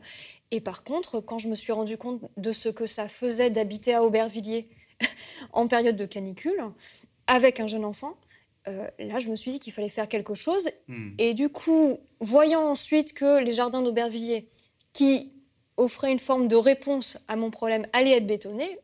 [0.51, 3.93] Et par contre, quand je me suis rendu compte de ce que ça faisait d'habiter
[3.93, 4.69] à Aubervilliers
[5.53, 6.61] en période de canicule,
[7.27, 8.15] avec un jeune enfant,
[8.67, 10.69] euh, là, je me suis dit qu'il fallait faire quelque chose.
[10.87, 11.11] Hmm.
[11.17, 14.47] Et du coup, voyant ensuite que les jardins d'Aubervilliers,
[14.93, 15.33] qui
[15.75, 18.79] offraient une forme de réponse à mon problème, allaient être bétonnés,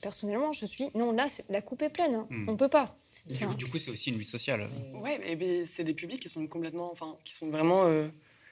[0.00, 2.26] personnellement, je suis non, là, la coupe est pleine, hein.
[2.30, 2.48] hmm.
[2.48, 2.96] on ne peut pas.
[3.26, 4.68] Du, coup, c'est aussi une lutte sociale.
[4.94, 8.08] Ouais, et c'est des publics qui sont complètement, enfin, qui sont vraiment, euh,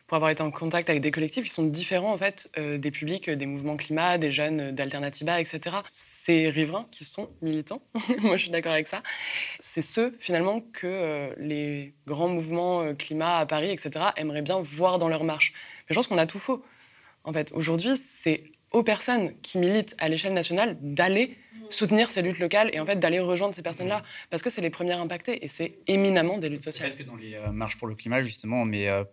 [0.07, 2.93] pour avoir été en contact avec des collectifs, qui sont différents en fait euh, des
[2.93, 5.77] publics, euh, des mouvements climat, des jeunes d'Alternativa, etc.
[5.93, 7.83] Ces riverains qui sont militants,
[8.21, 9.03] moi je suis d'accord avec ça,
[9.59, 14.05] c'est ceux finalement que les grands mouvements climat à Paris, etc.
[14.17, 15.53] aimeraient bien voir dans leur marche.
[15.89, 16.65] Mais je pense qu'on a tout faux.
[17.25, 21.37] En fait, aujourd'hui, c'est aux personnes qui militent à l'échelle nationale d'aller
[21.71, 24.03] soutenir ces luttes locales et en fait d'aller rejoindre ces personnes-là.
[24.29, 26.95] Parce que c'est les premières impactées et c'est éminemment des luttes sociales.
[26.95, 29.05] que dans les euh, marches pour le climat, justement, on met euh,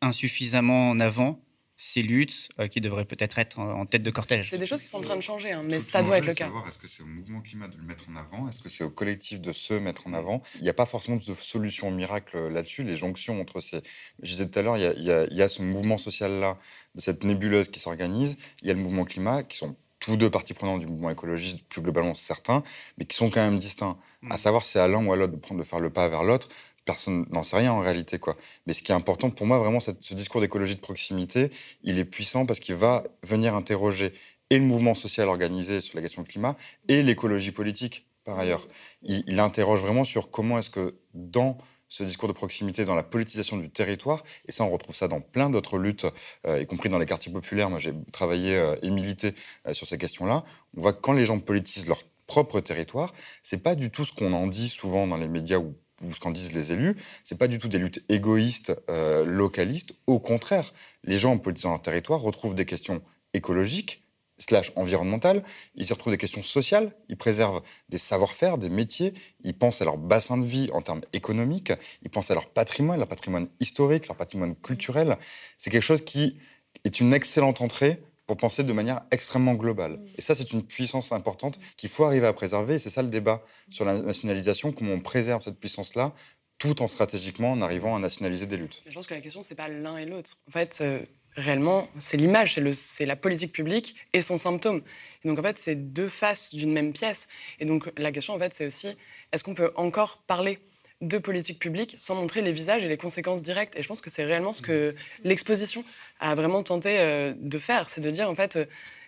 [0.00, 1.40] insuffisamment en avant
[1.80, 4.50] ces luttes euh, qui devraient peut-être être en, tête de cortège.
[4.50, 6.34] C'est des choses qui sont en train de changer, hein, mais ça doit être le
[6.34, 6.50] cas.
[6.66, 8.48] Est-ce que c'est au mouvement climat de le mettre en avant?
[8.48, 10.42] Est-ce que c'est au collectif de se mettre en avant?
[10.56, 12.82] Il n'y a pas forcément de solution miracle là-dessus.
[12.82, 13.80] Les jonctions entre ces...
[14.20, 16.58] Je disais tout à l'heure, il, il y, a ce mouvement social-là,
[16.96, 18.36] de cette nébuleuse qui s'organise.
[18.62, 21.64] Il y a le mouvement climat, qui sont tous deux parties prenantes du mouvement écologiste,
[21.68, 22.64] plus globalement certains,
[22.96, 23.98] mais qui sont quand même distincts.
[24.30, 24.38] À mm.
[24.38, 26.48] savoir, c'est à l'un ou à l'autre de prendre de faire le pas vers l'autre
[26.88, 28.18] personne n'en sait rien en réalité.
[28.18, 28.34] quoi.
[28.66, 31.50] Mais ce qui est important pour moi, vraiment, ce discours d'écologie de proximité,
[31.82, 34.14] il est puissant parce qu'il va venir interroger
[34.48, 36.56] et le mouvement social organisé sur la question du climat
[36.88, 38.66] et l'écologie politique, par ailleurs.
[39.02, 41.58] Il, interroge vraiment sur comment est-ce que dans
[41.90, 45.20] ce discours de proximité, dans la politisation du territoire, et ça on retrouve ça dans
[45.20, 46.06] plein d'autres luttes,
[46.46, 49.34] euh, y compris dans les quartiers populaires, moi j'ai travaillé euh, et milité
[49.66, 50.42] euh, sur ces questions-là,
[50.74, 54.12] on voit que quand les gens politisent leur propre territoire, c'est pas du tout ce
[54.12, 57.38] qu'on en dit souvent dans les médias ou ou ce qu'en disent les élus, c'est
[57.38, 59.94] pas du tout des luttes égoïstes, euh, localistes.
[60.06, 60.72] Au contraire,
[61.04, 63.02] les gens en politisant leur territoire retrouvent des questions
[63.34, 64.04] écologiques,
[64.38, 65.42] slash environnementales,
[65.74, 69.84] ils y retrouvent des questions sociales, ils préservent des savoir-faire, des métiers, ils pensent à
[69.84, 74.06] leur bassin de vie en termes économiques, ils pensent à leur patrimoine, leur patrimoine historique,
[74.06, 75.18] leur patrimoine culturel.
[75.58, 76.38] C'est quelque chose qui
[76.84, 79.98] est une excellente entrée pour penser de manière extrêmement globale.
[80.18, 82.74] Et ça, c'est une puissance importante qu'il faut arriver à préserver.
[82.74, 86.12] Et c'est ça le débat sur la nationalisation, comment on préserve cette puissance-là,
[86.58, 88.84] tout en stratégiquement en arrivant à nationaliser des luttes.
[88.86, 90.36] Je pense que la question, c'est pas l'un et l'autre.
[90.46, 91.00] En fait, euh,
[91.36, 94.82] réellement, c'est l'image, c'est la politique publique et son symptôme.
[95.24, 97.28] Et donc, en fait, c'est deux faces d'une même pièce.
[97.60, 98.88] Et donc, la question, en fait, c'est aussi,
[99.32, 100.58] est-ce qu'on peut encore parler
[101.00, 103.76] de politique publique sans montrer les visages et les conséquences directes.
[103.76, 105.84] Et je pense que c'est réellement ce que l'exposition
[106.20, 108.64] a vraiment tenté euh, de faire, c'est de dire en fait euh,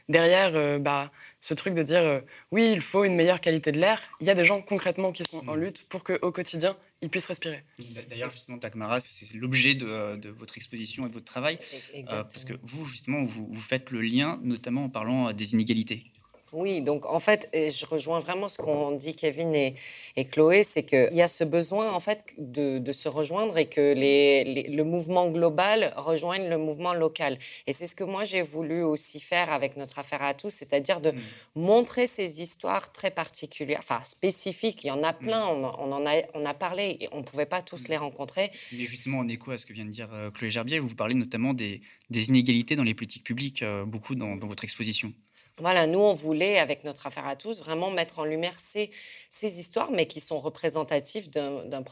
[0.08, 2.22] derrière euh, bah, ce truc de dire
[2.52, 5.24] oui, il faut une meilleure qualité de l'air, il y a des gens concrètement qui
[5.24, 5.60] sont en mm.
[5.60, 7.64] lutte pour qu'au quotidien, ils puissent respirer.
[8.08, 11.58] D'ailleurs, justement, Takmara, c'est l'objet de, votre exposition et de votre travail.
[12.06, 16.04] parce que vous, justement, vous, faites le lien, notamment en parlant des inégalités.
[16.52, 19.74] Oui, donc en fait, je rejoins vraiment ce qu'ont dit Kevin et,
[20.30, 24.64] Chloé, c'est qu'il y a ce besoin en fait de, se rejoindre et que les,
[24.64, 27.38] le mouvement global rejoigne le mouvement local.
[27.66, 31.00] Et c'est ce que moi j'ai voulu aussi faire avec notre affaire à tous, c'est-à-dire
[31.00, 31.20] de mm.
[31.54, 34.82] montrer ces histoires très particulières, enfin spécifiques.
[34.84, 35.64] Il y en a plein, mm.
[35.78, 37.90] on, en a, on a parlé et on ne pouvait pas tous mm.
[37.90, 38.50] les rencontrer.
[38.72, 41.14] Mais justement, en écho à ce que vient de dire euh, Chloé Gerbier, vous parlez
[41.14, 45.12] notamment des, inégalités dans les politiques publiques, euh, beaucoup dans votre exposition.
[45.60, 48.90] Voilà, nous, on voulait, avec notre affaire à tous, vraiment mettre en lumière ces,
[49.28, 51.82] ces histoires, mais qui sont représentatives d'un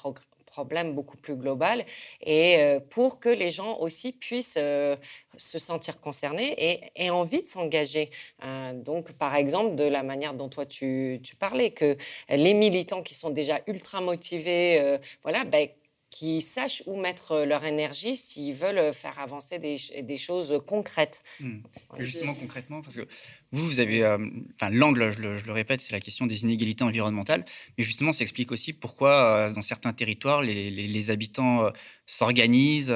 [0.46, 1.84] problème beaucoup plus global,
[2.22, 4.96] et euh, pour que les gens aussi puissent euh,
[5.36, 8.10] se sentir concernés et aient envie de s'engager.
[8.42, 11.96] Euh, donc, par exemple, de la manière dont toi tu, tu, parlais, que
[12.30, 15.68] les militants qui sont déjà ultra motivés, voilà, ben,
[16.10, 21.22] qui sachent où mettre euh, leur énergie s'ils veulent faire avancer des, des choses concrètes.
[21.40, 21.58] Hmm.
[21.98, 23.06] Justement, concrètement, parce que
[23.52, 24.18] vous, vous avez, euh,
[24.54, 27.44] enfin, l'angle, je, le, répète, c'est la question des inégalités environnementales,
[27.76, 31.70] mais justement, ça explique aussi pourquoi, euh, dans certains territoires, les, les, habitants
[32.06, 32.94] s'organisent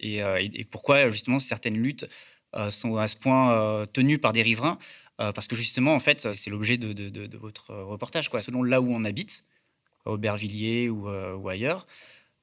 [0.00, 2.06] et, et, pourquoi, justement, certaines luttes
[2.70, 4.78] sont à ce point tenues par des riverains,
[5.18, 8.40] parce que justement, en fait, c'est l'objet de, de, de, votre reportage, quoi.
[8.40, 9.44] Selon là où on habite,
[10.06, 11.86] au Aubervilliers ou, ou ailleurs,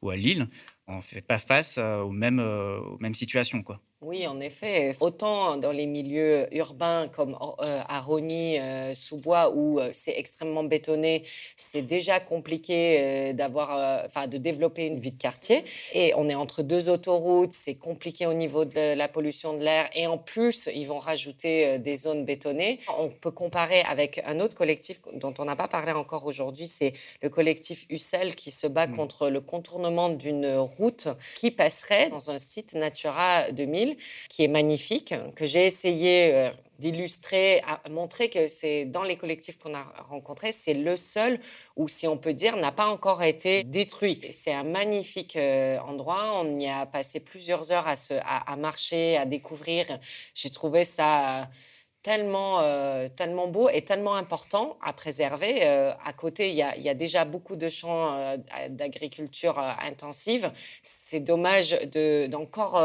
[0.04, 0.48] ou à Lille,
[0.88, 3.64] on ne fait pas face euh, aux mêmes, euh, aux mêmes situations.
[4.06, 4.94] Oui, en effet.
[5.00, 8.94] Autant dans les milieux urbains comme euh, à Rony, euh,
[9.54, 11.24] où euh, c'est extrêmement bétonné,
[11.56, 15.64] c'est déjà compliqué d'avoir, enfin, de développer une vie de quartier.
[15.94, 19.90] Et on est entre deux autoroutes, c'est compliqué au niveau de la pollution de l'air.
[19.96, 22.80] Et en plus, ils vont rajouter des zones bétonnées.
[23.00, 26.92] On peut comparer avec un autre collectif dont on n'a pas parlé encore aujourd'hui, c'est
[27.22, 28.96] le collectif UCEL qui se bat mmh.
[28.96, 33.93] contre le contournement d'une route qui passerait dans un site Natura 2000
[34.30, 39.58] qui est magnifique, que j'ai essayé euh, d'illustrer, à montrer que c'est dans les collectifs
[39.58, 41.40] qu'on a rencontrés, c'est le seul
[41.76, 44.22] où, si on peut dire, n'a pas encore été détruit.
[44.32, 46.42] C'est un magnifique euh, endroit.
[46.42, 49.86] On y a passé plusieurs heures à, se, à, marcher, à découvrir.
[50.34, 51.50] J'ai trouvé ça
[52.02, 55.64] tellement, euh, tellement beau et tellement important à préserver.
[55.64, 58.38] à côté, il y, a, il y, a, déjà beaucoup de champs
[58.70, 60.52] d'agriculture intensive.
[60.82, 61.80] C'est dommage
[62.30, 62.78] d'encore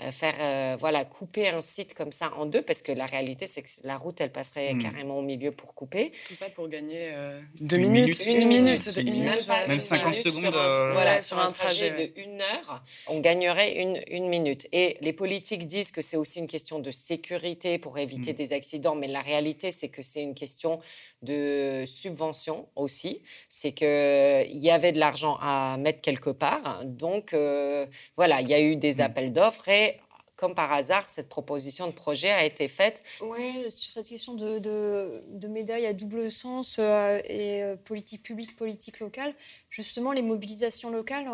[0.00, 3.46] euh, faire euh, voilà couper un site comme ça en deux parce que la réalité
[3.46, 4.82] c'est que la route elle passerait Mm.
[4.82, 6.12] carrément au milieu pour couper.
[6.28, 8.26] Tout ça pour gagner euh, deux Une minutes, minute.
[8.42, 9.24] une minute, Une minute.
[9.30, 12.08] minute, pas Même une 50 minute secondes, sur un, euh, voilà, sur un trajet trajet,
[12.14, 14.66] de une heure, on gagnerait une, une minute.
[14.72, 18.36] Et les politiques disent que c'est aussi une question de sécurité pour éviter Mm.
[18.36, 20.80] des accidents, mais la réalité, c'est que c'est une question
[21.24, 23.22] de subvention aussi.
[23.48, 26.84] C'est qu'il y avait de l'argent à mettre quelque part.
[26.84, 29.00] Donc, euh, voilà, il y a eu des Mm.
[29.00, 29.98] appels d'offres et,
[30.36, 33.02] comme par hasard, cette proposition de projet a été faite.
[33.20, 38.22] Oui, sur cette question de, de, de médaille à double sens euh, et euh, politique
[38.22, 39.32] publique, politique locale,
[39.70, 41.28] justement, les mobilisations locales,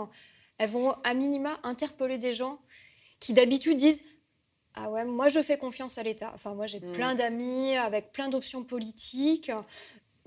[0.58, 2.58] elles vont à minima interpeller des gens
[3.20, 4.04] qui d'habitude disent
[4.74, 6.30] Ah ouais, moi je fais confiance à l'État.
[6.34, 6.92] Enfin, moi j'ai Mm.
[6.92, 9.50] plein d'amis avec plein d'options politiques,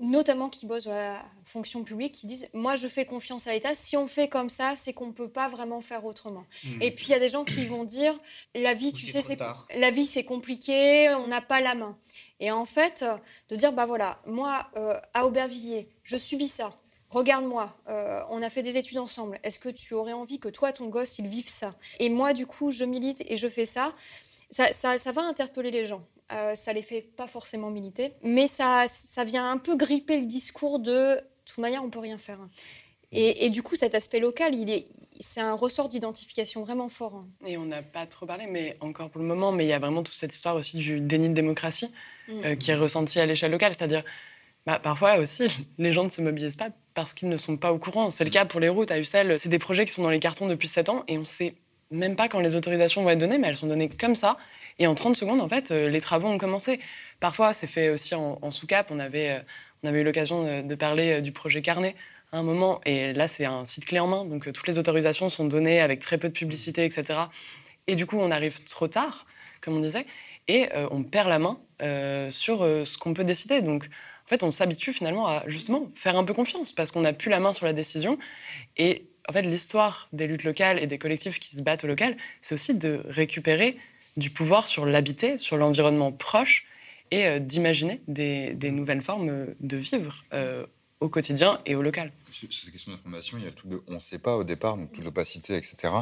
[0.00, 3.74] notamment qui bossent dans la fonction publique, qui disent Moi je fais confiance à l'État.
[3.74, 6.44] Si on fait comme ça, c'est qu'on ne peut pas vraiment faire autrement.
[6.64, 6.82] Mm.
[6.82, 8.14] Et puis il y a des gens qui vont dire
[8.54, 9.38] La vie, Ou tu sais, c'est
[9.76, 11.96] la vie c'est compliqué, on n'a pas la main.
[12.40, 13.04] Et en fait,
[13.48, 16.70] de dire bah voilà, moi euh, à Aubervilliers, je subis ça.
[17.10, 19.38] Regarde-moi, euh, on a fait des études ensemble.
[19.44, 21.76] Est-ce que tu aurais envie que toi, ton gosse, il vive ça?
[22.00, 23.94] Et moi, du coup, je milite et je fais ça.
[24.54, 26.02] Ça, ça, ça va interpeller les gens.
[26.32, 30.26] Euh, ça les fait pas forcément militer, mais ça, ça vient un peu gripper le
[30.26, 32.38] discours de de toute manière, on peut rien faire.
[33.12, 34.86] Et, et du coup, cet aspect local, il est,
[35.20, 37.14] c'est un ressort d'identification vraiment fort.
[37.16, 37.28] hein.
[37.46, 39.78] Et on n'a pas trop parlé, mais encore pour le moment, mais il y a
[39.78, 41.90] vraiment toute cette histoire aussi du déni de démocratie
[42.28, 42.32] Mm.
[42.44, 43.74] euh, qui est ressenti à l'échelle locale.
[43.76, 44.02] C'est-à-dire,
[44.66, 45.46] bah, parfois aussi,
[45.78, 48.10] les gens ne se mobilisent pas parce qu'ils ne sont pas au courant.
[48.10, 49.38] C'est le cas pour les routes à Ussel.
[49.38, 51.54] C'est des projets qui sont dans les cartons depuis 7 ans et on ne sait
[51.94, 54.36] même pas quand les autorisations vont être données, mais elles sont données comme ça.
[54.78, 56.80] Et en 30 secondes, en fait, euh, les travaux ont commencé.
[57.20, 58.88] Parfois, c'est fait aussi en, sous-cap.
[58.90, 59.38] On avait, euh,
[59.82, 61.94] on avait eu l'occasion de, parler euh, du projet Carnet
[62.32, 62.80] à un moment.
[62.84, 64.24] Et là, c'est un site clé en main.
[64.24, 67.20] Donc, toutes les autorisations sont données avec très peu de publicité, etc.
[67.86, 69.26] Et du coup, on arrive trop tard,
[69.60, 70.06] comme on disait,
[70.48, 71.58] et on perd la main
[72.30, 73.60] sur ce qu'on peut décider.
[73.60, 77.12] Donc, en fait, on s'habitue finalement à justement faire un peu confiance parce qu'on n'a
[77.12, 78.18] plus la main sur la décision.
[78.78, 82.16] Et en fait, l'histoire des luttes locales et des collectifs qui se battent au local,
[82.40, 83.76] c'est aussi de récupérer
[84.16, 86.66] du pouvoir sur l'habité, sur l'environnement proche
[87.10, 90.66] et euh, d'imaginer des, nouvelles formes de vivre euh,
[91.00, 92.12] au quotidien et au local.
[92.30, 94.76] Sur ces questions d'information, il y a tout le on ne sait pas au départ,
[94.76, 95.92] donc toute l'opacité, etc.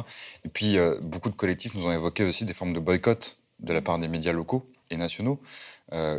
[0.45, 3.71] Et puis, euh, beaucoup de collectifs nous ont évoqué aussi des formes de boycott de
[3.73, 5.39] la part des médias locaux et nationaux,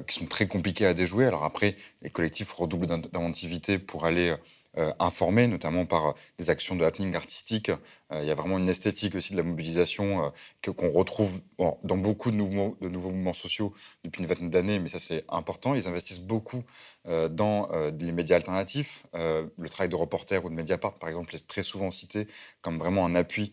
[0.07, 1.27] qui sont très compliqués à déjouer.
[1.27, 4.35] Alors après, les collectifs redoublent d'in- d'inventivité pour aller
[4.77, 7.71] euh, informer, notamment par euh, des actions de happening artistique.
[7.71, 11.97] Euh, il y a vraiment une esthétique aussi de la mobilisation que- qu'on retrouve dans
[11.97, 13.73] beaucoup de, mouvements, de nouveaux mouvements sociaux
[14.03, 15.75] depuis une vingtaine d'années, mais ça c'est important.
[15.75, 16.63] Ils investissent beaucoup
[17.07, 17.69] dans
[17.99, 19.05] les médias alternatifs.
[19.15, 22.27] Le travail de reporter ou de Mediapart, par exemple, est très souvent cité
[22.63, 23.53] comme vraiment un appui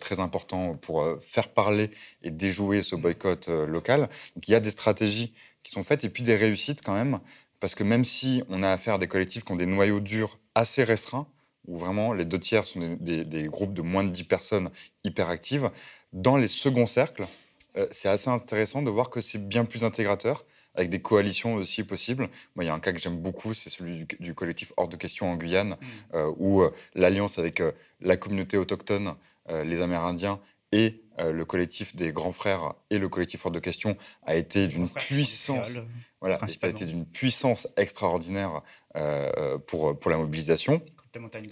[0.00, 1.90] très important pour faire parler
[2.22, 4.08] et déjouer ce boycott local.
[4.34, 7.20] Donc il y a des stratégies qui sont faites et puis des réussites quand même,
[7.62, 10.40] parce que même si on a affaire à des collectifs qui ont des noyaux durs
[10.56, 11.28] assez restreints,
[11.68, 14.68] où vraiment les deux tiers sont des, des- des groupes de moins de 10 personnes
[15.04, 15.70] hyper actives,
[16.12, 17.24] dans les seconds cercles,
[17.76, 20.44] euh, c'est assez intéressant de voir que c'est bien plus intégrateur
[20.74, 22.28] avec des coalitions aussi possibles.
[22.56, 24.88] Moi, il y a un cas que j'aime beaucoup, c'est celui du, du collectif Hors
[24.88, 25.76] de question en Guyane,
[26.14, 27.62] euh, où euh, l'alliance avec
[28.00, 29.14] la communauté autochtone,
[29.64, 30.40] les Amérindiens
[30.72, 33.96] et euh, le collectif des grands frères et le collectif Hors de question
[34.26, 35.68] a été d'une puissance.
[36.20, 38.62] Voilà, ça a été d'une puissance extraordinaire
[38.96, 40.80] euh, pour, pour la mobilisation.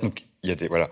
[0.00, 0.88] Donc, il y a des, voilà,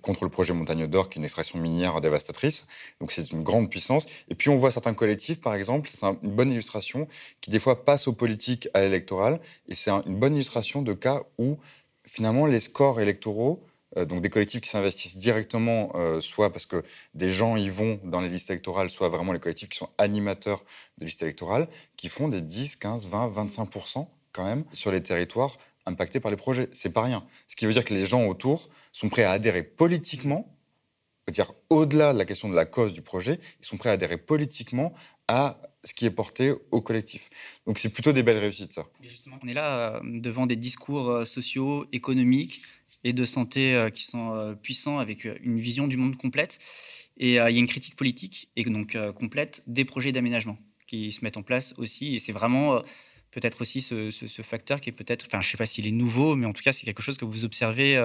[0.00, 2.66] contre le projet Montagne d'Or, qui est une extraction minière dévastatrice.
[3.00, 4.06] Donc, c'est une grande puissance.
[4.30, 7.06] Et puis, on voit certains collectifs, par exemple, c'est un- une bonne illustration,
[7.42, 9.40] qui des fois passent aux politiques, à l'électoral.
[9.68, 11.58] Et c'est un- une bonne illustration de cas où,
[12.06, 13.66] finalement, les scores électoraux, euh,
[13.96, 16.82] donc des collectifs qui s'investissent directement, euh, soit parce que
[17.14, 20.64] des gens y vont dans les listes électorales, soit vraiment les collectifs qui sont animateurs
[20.98, 25.56] de listes électorales, qui font des 10, 15, 20, 25% quand même sur les territoires
[25.86, 26.68] impactés par les projets.
[26.72, 27.24] C'est pas rien.
[27.48, 30.56] Ce qui veut dire que les gens autour sont prêts à adhérer politiquement,
[31.26, 34.16] c'est-à-dire au-delà de la question de la cause du projet, ils sont prêts à adhérer
[34.16, 34.92] politiquement
[35.28, 37.28] à ce qui est porté au collectif.
[37.66, 41.24] Donc c'est plutôt des belles réussites, justement, on est là euh, devant des discours euh,
[41.24, 42.62] sociaux, économiques
[43.04, 46.58] et de santé euh, qui sont puissants avec une vision du monde complète.
[47.18, 50.56] Et il y a une critique politique et donc complète des projets d'aménagement
[50.86, 52.16] qui se mettent en place aussi.
[52.16, 52.82] Et c'est vraiment
[53.30, 54.10] peut-être aussi ce,
[54.42, 56.62] facteur qui est peut-être, enfin je ne sais pas s'il est nouveau, mais en tout
[56.62, 57.96] cas c'est quelque chose que vous observez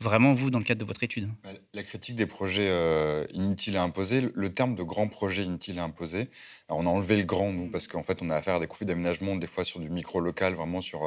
[0.00, 1.28] vraiment, vous, dans le cadre de votre étude?
[1.42, 5.78] Bah, La critique des projets euh, inutiles à imposer, le terme de grand projet inutile
[5.78, 6.28] à imposer,
[6.68, 8.86] on a enlevé le grand, nous, parce qu'en fait, on a affaire à des conflits
[8.86, 11.04] d'aménagement, des fois sur du micro-local, vraiment sur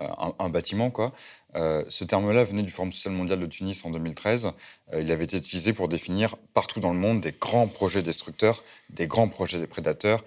[0.00, 0.06] euh,
[0.38, 0.90] un, bâtiment.
[0.90, 1.12] Quoi.
[1.56, 4.52] Euh, ce terme-là venait du Forum social mondial de Tunis en 2013.
[4.98, 9.06] il avait été utilisé pour définir partout dans le monde des grands projets destructeurs, des
[9.06, 10.24] grands projets des prédateurs,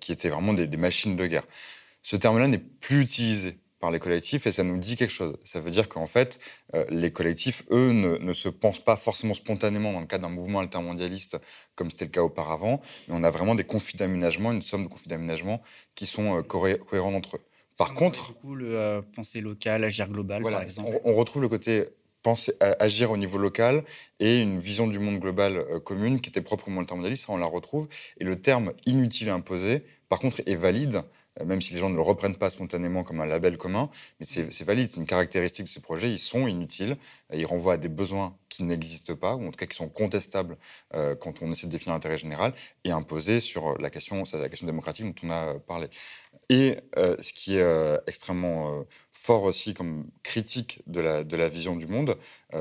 [0.00, 1.44] qui étaient vraiment des machines de guerre.
[2.02, 5.36] Ce terme-là n'est plus utilisé par les collectifs et ça nous dit quelque chose.
[5.44, 6.38] Ça veut dire qu'en fait,
[6.74, 10.60] euh, les collectifs, eux, ne, se pensent pas forcément spontanément dans le cadre d'un mouvement
[10.60, 11.38] altermondialiste
[11.74, 14.88] comme c'était le cas auparavant, mais on a vraiment des conflits d'aménagement, une somme de
[14.88, 15.62] conflits d'aménagement
[15.94, 17.42] qui sont euh, cohérents entre eux.
[17.76, 21.00] Par contre, beaucoup le euh, penser local, agir global, par exemple.
[21.04, 21.84] On, retrouve le côté
[22.24, 23.84] penser, agir au niveau local
[24.18, 27.36] et une vision du monde global commune qui était propre au monde altermondialiste, ça on
[27.36, 27.88] la retrouve.
[28.18, 31.02] Et le terme inutile à imposer, par contre, est valide
[31.44, 34.64] même si les gens ne le reprennent pas spontanément comme un label commun, mais c'est
[34.64, 36.96] valide, c'est une caractéristique de ces projets, ils sont inutiles,
[37.32, 40.56] ils renvoient à des besoins qui n'existent pas, ou en tout cas qui sont contestables
[40.94, 44.66] euh, quand on essaie de définir l'intérêt général, et imposés sur la question, la question
[44.66, 45.88] démocratique dont on a parlé.
[46.50, 48.82] Et euh, ce qui est euh, extrêmement euh,
[49.12, 52.16] fort aussi comme critique de la, de la vision du monde,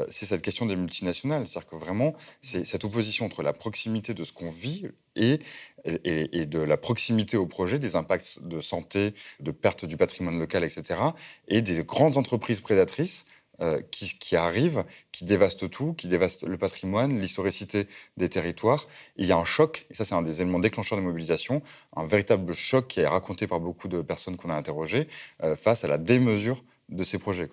[0.10, 1.48] c'est cette question des multinationales.
[1.48, 5.40] C'est-à-dire que vraiment, c'est cette opposition entre la proximité de ce qu'on vit et,
[5.86, 10.38] et, et, de la proximité au projet, des impacts de santé, de perte du patrimoine
[10.38, 11.00] local, etc.,
[11.48, 13.26] et des grandes entreprises prédatrices
[13.60, 18.88] euh, qui, arrivent, qui dévastent tout, qui dévastent le patrimoine, l'historicité des territoires.
[19.16, 21.64] il y a un choc, et ça c'est un des éléments déclencheurs de mobilisation,
[21.96, 25.08] un véritable choc qui est raconté par beaucoup de personnes qu'on a interrogées
[25.44, 27.50] euh, face à la démesure de ces projets.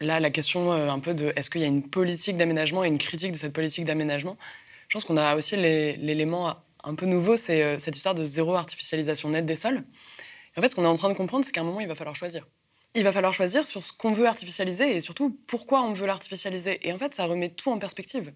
[0.00, 2.86] Là, la question euh, un peu de est-ce qu'il y a une politique d'aménagement et
[2.86, 4.36] une critique de cette politique d'aménagement?
[4.86, 6.54] Je pense qu'on a aussi l'élément
[6.84, 9.82] un peu nouveau, c'est cette histoire de zéro artificialisation nette des sols.
[10.56, 11.96] en fait, ce qu'on est en train de comprendre, c'est qu'à un moment, il va
[11.96, 12.46] falloir choisir
[12.94, 16.86] il va falloir choisir sur ce qu'on veut artificialiser et surtout pourquoi on veut l'artificialiser.
[16.86, 18.32] Et en fait, ça remet tout en perspective.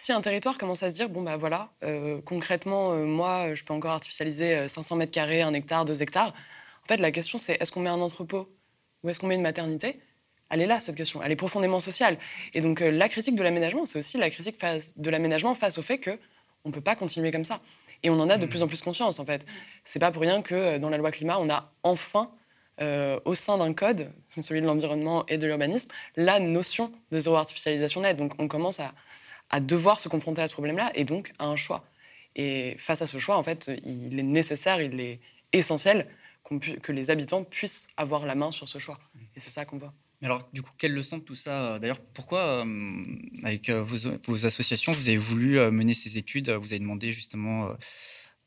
[0.00, 3.64] Si un territoire commence à se dire, bon, bah voilà, euh, concrètement, euh, moi, je
[3.64, 6.28] peux encore artificialiser 500 euh, mètres carrés, un hectare, deux hectares,
[6.84, 8.48] en fait, la question, c'est est-ce qu'on met un entrepôt
[9.02, 9.96] ou est-ce qu'on met une maternité?
[10.50, 11.20] Elle est là, cette question.
[11.22, 12.16] Elle est profondément sociale.
[12.54, 15.82] Et donc, la critique de l'aménagement, c'est aussi la critique face de l'aménagement face au
[15.82, 16.16] fait qu'on
[16.64, 17.60] ne peut pas continuer comme ça.
[18.04, 18.48] Et on en a de mmh.
[18.48, 19.44] plus en plus conscience, en fait.
[19.84, 22.30] C'est pas pour rien que dans la loi climat, on a enfin
[22.80, 24.10] euh, au sein d'un code,
[24.40, 28.16] celui de l'environnement et de l'urbanisme, la notion de zéro artificialisation nette.
[28.16, 31.84] Donc on commence à, devoir se confronter à ce problème-là et donc à un choix.
[32.36, 35.20] Et face à ce choix, en fait, il est nécessaire, il est
[35.52, 36.06] essentiel
[36.82, 38.98] que les habitants puissent avoir la main sur ce choix.
[39.34, 39.92] Et c'est ça qu'on voit.
[40.22, 43.04] Alors, du coup, quelle leçon de tout ça euh, D'ailleurs, pourquoi, euh,
[43.42, 46.50] avec vos, associations, vous avez voulu mener ces études?
[46.50, 47.70] Vous avez demandé justement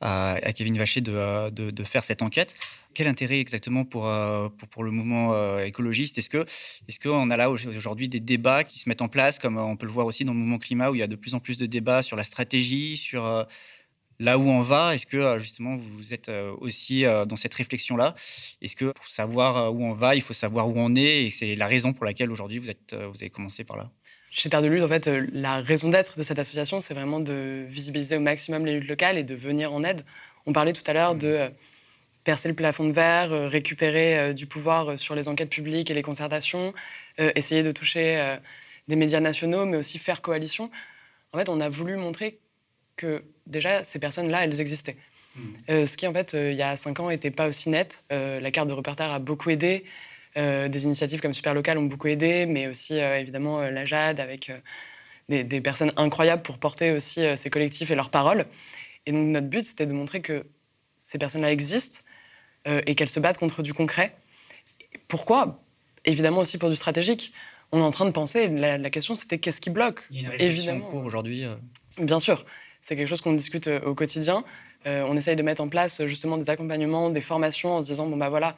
[0.01, 2.55] à, Kevin Vacher de, faire cette enquête.
[2.93, 6.17] Quel intérêt exactement pour, euh, pour, le mouvement euh, écologiste?
[6.17, 6.43] Est-ce qu'on
[6.87, 9.85] est qu'on a là aujourd'hui des débats qui se mettent en place, comme on peut
[9.85, 11.57] le voir aussi dans le mouvement climat, où il y a de plus en plus
[11.57, 13.43] de débats sur la stratégie, sur euh,
[14.19, 14.93] là où on va?
[14.93, 16.29] Est-ce que justement vous êtes
[16.59, 18.13] aussi dans cette réflexion-là?
[18.61, 21.25] Est-ce que pour savoir où on va, il faut savoir où on est?
[21.25, 23.89] Et c'est la raison pour laquelle aujourd'hui vous, êtes, vous avez commencé par là.
[24.29, 27.65] Chez Terre de Lutte, en fait, la raison d'être de cette association, c'est vraiment de
[27.67, 30.05] visibiliser au maximum les luttes locales et de venir en aide.
[30.45, 31.51] On parlait tout à l'heure de
[32.23, 35.89] percer le plafond de verre, euh, récupérer euh, du pouvoir euh, sur les enquêtes publiques
[35.89, 36.73] et les concertations,
[37.17, 38.37] essayer de toucher
[38.87, 40.71] des médias nationaux, mais aussi faire coalition.
[41.33, 42.39] En fait, on a voulu montrer
[42.95, 44.95] que déjà, ces personnes-là, elles existaient.
[45.35, 45.85] Mmh.
[45.85, 48.03] ce qui, en fait, il y a cinq ans, n'était pas aussi net.
[48.09, 49.83] la carte de reporter a beaucoup aidé.
[50.35, 54.51] des initiatives comme Super Local ont beaucoup aidé, mais aussi, évidemment, la JAD avec
[55.29, 58.45] des, des, personnes incroyables pour porter aussi ces collectifs et leurs paroles.
[59.05, 60.43] Et donc, notre but, c'était de montrer que
[60.97, 61.99] ces personnes-là existent,
[62.67, 64.15] euh, et qu'elles se battent contre du concret.
[65.07, 65.63] Pourquoi?
[66.05, 67.33] Évidemment aussi pour du stratégique.
[67.71, 70.01] On est en train de penser, la, question c'était qu'est-ce qui bloque?
[70.11, 71.45] Il y a une réflexion en cours aujourd'hui.
[71.45, 71.55] Euh.
[71.97, 72.45] Bien sûr,
[72.81, 74.43] c'est quelque chose qu'on discute euh, au quotidien.
[74.85, 78.17] on essaye de mettre en place justement des accompagnements, des formations en se disant bon
[78.17, 78.57] bah voilà,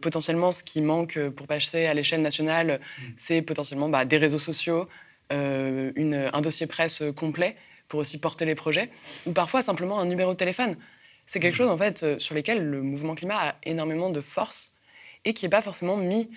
[0.00, 3.02] potentiellement ce qui manque pour passer à l'échelle nationale, mm.
[3.16, 4.88] c'est potentiellement bah, des réseaux sociaux,
[5.30, 7.56] une, un dossier presse complet
[7.88, 8.90] pour aussi porter les projets,
[9.26, 10.76] ou parfois simplement un numéro de téléphone.
[11.26, 14.74] C'est quelque chose en fait euh, sur lequel le mouvement climat a énormément de force
[15.24, 16.30] et qui n'est pas forcément mis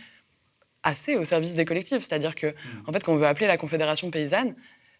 [0.84, 2.04] assez au service des collectifs.
[2.04, 2.54] C'est-à-dire que, mm.
[2.88, 4.56] en fait, quand on veut appeler la Confédération paysanne,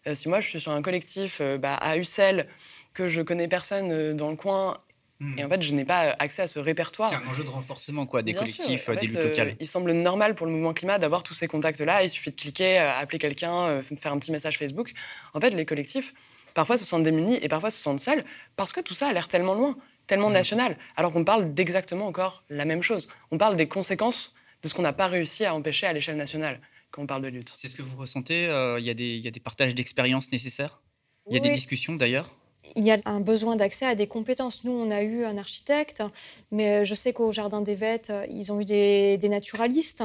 [0.06, 2.48] euh, si moi je suis sur un collectif euh, bah, à Ussel,
[2.94, 4.78] que je connais personne dans le coin,
[5.20, 5.38] mm.
[5.38, 7.08] et en fait je n'ai pas accès à ce répertoire.
[7.08, 9.56] C'est un enjeu de renforcement quoi, des collectifs, des luttes locales.
[9.58, 12.02] il semble normal pour le mouvement climat d'avoir tous ces contacts-là.
[12.02, 14.92] Il suffit de cliquer, appeler quelqu'un, faire un petit message Facebook.
[15.32, 16.12] En fait, les collectifs,
[16.54, 18.24] parfois se sentent démunis et parfois se sentent seuls,
[18.56, 19.76] parce que tout ça a l'air tellement loin,
[20.06, 20.34] tellement mmh.
[20.34, 23.08] national, alors qu'on parle d'exactement encore la même chose.
[23.30, 26.60] On parle des conséquences de ce qu'on n'a pas réussi à empêcher à l'échelle nationale.
[26.90, 27.52] quand on parle de lutte.
[27.54, 28.44] C'est ce que vous ressentez
[28.78, 30.82] Il y, y, a des partages d'expériences nécessaires?
[31.28, 32.30] Il y a des discussions d'ailleurs?
[32.76, 34.64] Il y a un besoin d'accès à des compétences.
[34.64, 36.02] Nous, on a eu un architecte,
[36.50, 40.04] mais je sais qu'au Jardin des Vêtes, ils ont eu des, naturalistes.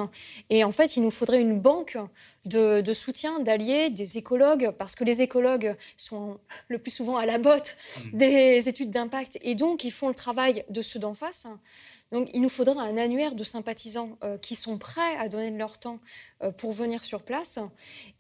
[0.50, 1.98] Et en fait, il nous faudrait une banque
[2.46, 7.38] de, soutien, d'alliés, des écologues, parce que les écologues sont le plus souvent à la
[7.38, 7.76] botte
[8.14, 8.18] mmh.
[8.18, 9.38] des études d'impact.
[9.42, 11.48] Et donc, ils font le travail de ceux d'en face.
[12.14, 15.58] Donc, il nous faudra un annuaire de sympathisants euh, qui sont prêts à donner de
[15.58, 16.00] leur temps
[16.44, 17.58] euh, pour venir sur place.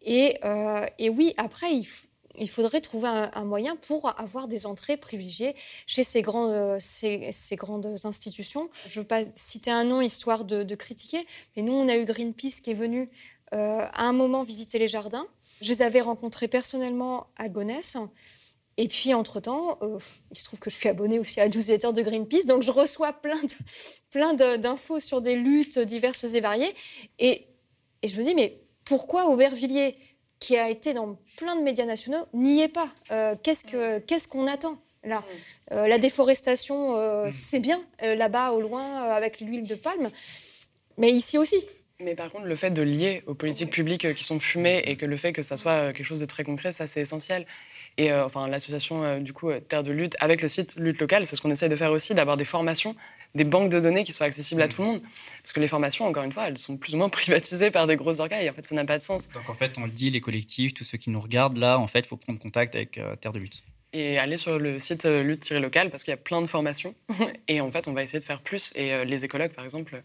[0.01, 2.07] Et, euh, et oui, après, il faut
[2.39, 5.53] il faudrait trouver un, moyen pour avoir des entrées privilégiées
[5.85, 8.69] chez ces grandes, ces, grandes institutions.
[8.87, 11.25] Je ne veux pas citer un nom histoire de, critiquer,
[11.55, 13.09] mais nous, on a eu Greenpeace qui est venu
[13.53, 15.27] euh, à un moment visiter les jardins.
[15.61, 17.97] Je les avais rencontrés personnellement à Gonesse.
[18.77, 19.99] Et puis, entre-temps, euh,
[20.31, 22.71] il se trouve que je suis abonnée aussi à la newsletter de Greenpeace, donc je
[22.71, 23.53] reçois plein, de,
[24.09, 26.73] plein d'infos sur des luttes diverses et variées.
[27.19, 27.47] Et,
[28.01, 29.95] et je me dis, mais pourquoi Aubervilliers?
[30.43, 32.89] Qui a été dans plein de médias nationaux, n'y est pas.
[33.11, 35.23] Euh, qu'est-ce qu'on attend là
[35.71, 37.31] euh, La déforestation, euh, mm.
[37.31, 40.11] c'est bien, là-bas au loin, avec l'huile de palme,
[40.97, 41.55] mais ici aussi.
[42.01, 45.05] Mais par contre, le fait de lier aux politiques publiques qui sont fumées et que
[45.05, 47.45] le fait que ça soit quelque chose de très concret, ça c'est essentiel.
[47.97, 51.41] Et enfin, l'association du coup Terre de lutte avec le site Lutte locale, c'est ce
[51.41, 52.95] qu'on essaye de faire aussi, d'avoir des formations
[53.35, 54.69] des banques de données qui soient accessibles à mm.
[54.69, 55.01] tout le monde.
[55.41, 57.95] Parce que les formations, encore une fois, elles sont plus ou moins privatisées par des
[57.95, 59.29] gros organes et en fait, ça n'a pas de sens.
[59.29, 61.99] Donc en fait, on dit les collectifs, tous ceux qui nous regardent, là, en fait,
[61.99, 63.63] il faut prendre contact avec euh, Terre de Lutte.
[63.95, 66.95] Et aller sur le site euh, lutte-local parce qu'il y a plein de formations.
[67.47, 68.71] et en fait, on va essayer de faire plus.
[68.75, 70.03] Et euh, les écologues, par exemple,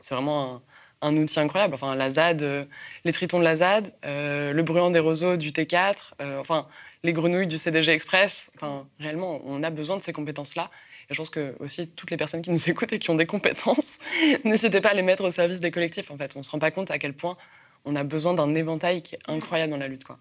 [0.00, 0.60] c'est vraiment
[1.02, 1.74] un, outil incroyable.
[1.74, 2.68] Enfin, la ZAD,
[3.04, 6.66] les tritons de la ZAD, le bruant des roseaux du T4, enfin,
[7.04, 8.50] les grenouilles du CDG Express.
[8.56, 10.70] Enfin, réellement, on a besoin de ces compétences-là
[11.10, 13.98] je pense que aussi toutes les personnes qui nous écoutent et qui ont des compétences,
[14.44, 16.10] n'hésitez pas à les mettre au service des collectifs.
[16.10, 17.36] En fait, on se rend pas compte à quel point
[17.84, 20.04] on a besoin d'un éventail qui est incroyable dans la lutte.
[20.04, 20.18] Quoi.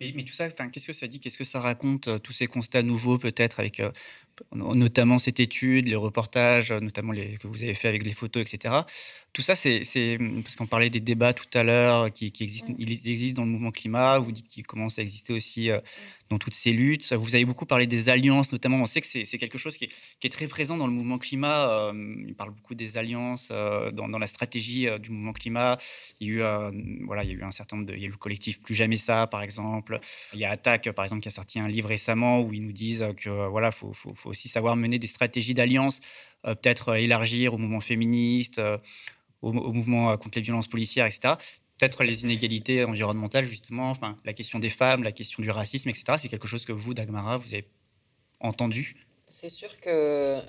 [0.00, 1.20] Mais, mais tout ça, qu'est-ce que ça dit?
[1.20, 3.90] Qu'est-ce que ça raconte euh, Tous ces constats nouveaux, peut-être, avec euh,
[4.54, 8.74] notamment cette étude, les reportages, notamment les, que vous avez fait avec les photos, etc.
[9.32, 13.40] Tout ça, c'est parce qu'on parlait des débats tout à l'heure qui, existent, ils existent
[13.40, 14.18] dans le mouvement climat.
[14.18, 15.80] Vous dites qu'ils commencent à exister aussi euh,
[16.28, 17.10] dans toutes ces luttes.
[17.14, 18.76] Vous avez beaucoup parlé des alliances, notamment.
[18.76, 19.88] On sait que c'est quelque chose qui
[20.22, 21.70] est, très présent dans le mouvement climat.
[21.70, 25.78] Euh, il parle beaucoup des alliances euh, dans, la stratégie du mouvement climat.
[26.20, 28.04] Il y a eu, voilà, il y a eu un certain nombre de, il y
[28.04, 29.98] a eu le collectif Plus jamais ça, par exemple.
[30.34, 32.72] Il y a Attaque, par exemple, qui a sorti un livre récemment où ils nous
[32.72, 36.00] disent que voilà, faut, faut faut aussi savoir mener des stratégies d'alliance,
[36.46, 38.78] euh, peut-être euh, élargir au mouvement féministe, euh,
[39.42, 41.34] au, mouvement contre les violences policières, etc
[41.78, 46.14] peut-être les inégalités environnementales, justement, enfin, la question des femmes, la question du racisme, etc.
[46.16, 47.66] C'est quelque chose que vous, Dagmara, vous avez
[48.38, 48.94] entendu?
[49.26, 50.40] C'est sûr que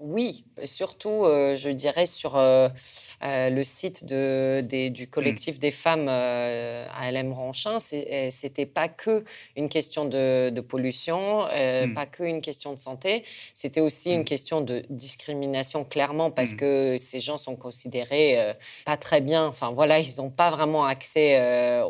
[0.00, 2.68] oui, surtout, euh, je dirais, sur euh,
[3.24, 5.58] euh, le site de, du collectif mm.
[5.58, 9.24] des femmes à LM Ranchin, c'était pas que
[9.56, 11.94] une question de, pollution, mm.
[11.94, 13.24] pas que une question de santé,
[13.54, 14.24] c'était aussi une mm.
[14.24, 19.46] question de discrimination, clairement, parce que ces gens sont considérés pas très bien.
[19.46, 21.36] Enfin, voilà, ils n'ont pas vraiment accès.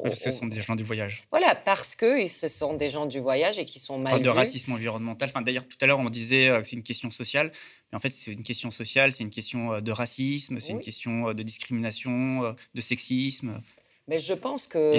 [0.02, 1.24] parce que ce sont des gens du voyage.
[1.30, 4.14] Voilà, parce que ce sont des gens du voyage et qui sont mal.
[4.14, 5.28] Pas de racisme environnemental.
[5.28, 7.52] Enfin, D'ailleurs, tout à l'heure, on disait que c'est une question sociale.
[7.92, 10.80] Mais en fait, c'est une question sociale, c'est une question euh, de racisme, c'est une
[10.80, 13.60] question euh, de discrimination, euh, de sexisme.
[14.08, 14.94] Mais je pense que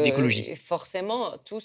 [0.55, 1.61] forcément, tout,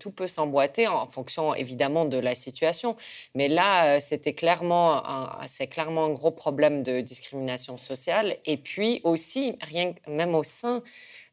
[0.00, 2.96] tout peut s'emboîter en fonction évidemment de la situation.
[3.36, 5.04] Mais là, c'était clairement
[5.46, 8.36] c'est clairement un gros problème de discrimination sociale.
[8.46, 10.82] Et puis aussi, rien, même au sein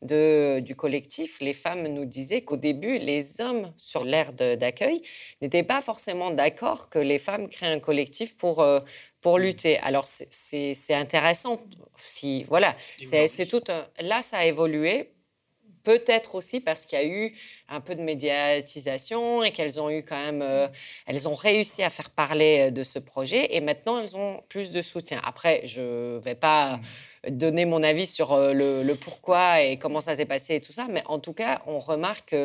[0.03, 5.01] de, du collectif, les femmes nous disaient qu'au début, les hommes sur l'aire d'accueil
[5.41, 8.79] n'étaient pas forcément d'accord que les femmes créent un collectif pour, euh,
[9.21, 9.79] pour lutter.
[9.79, 11.59] Alors, c'est intéressant.
[11.97, 13.61] Si, voilà, c'est tout.
[13.99, 15.09] là, ça a évolué.
[15.83, 17.35] Peut-être aussi parce qu'il y a eu
[17.73, 20.67] un peu de médiatisation et qu'elles ont eu quand même, euh,
[21.07, 24.81] elles ont réussi à faire parler de ce projet et maintenant elles ont plus de
[24.81, 25.19] soutien.
[25.23, 26.77] Après, je vais pas.
[26.77, 26.81] Mmh
[27.29, 30.87] donner mon avis sur euh, le, pourquoi et comment ça s'est passé et tout ça,
[30.89, 32.35] mais en tout cas, on remarque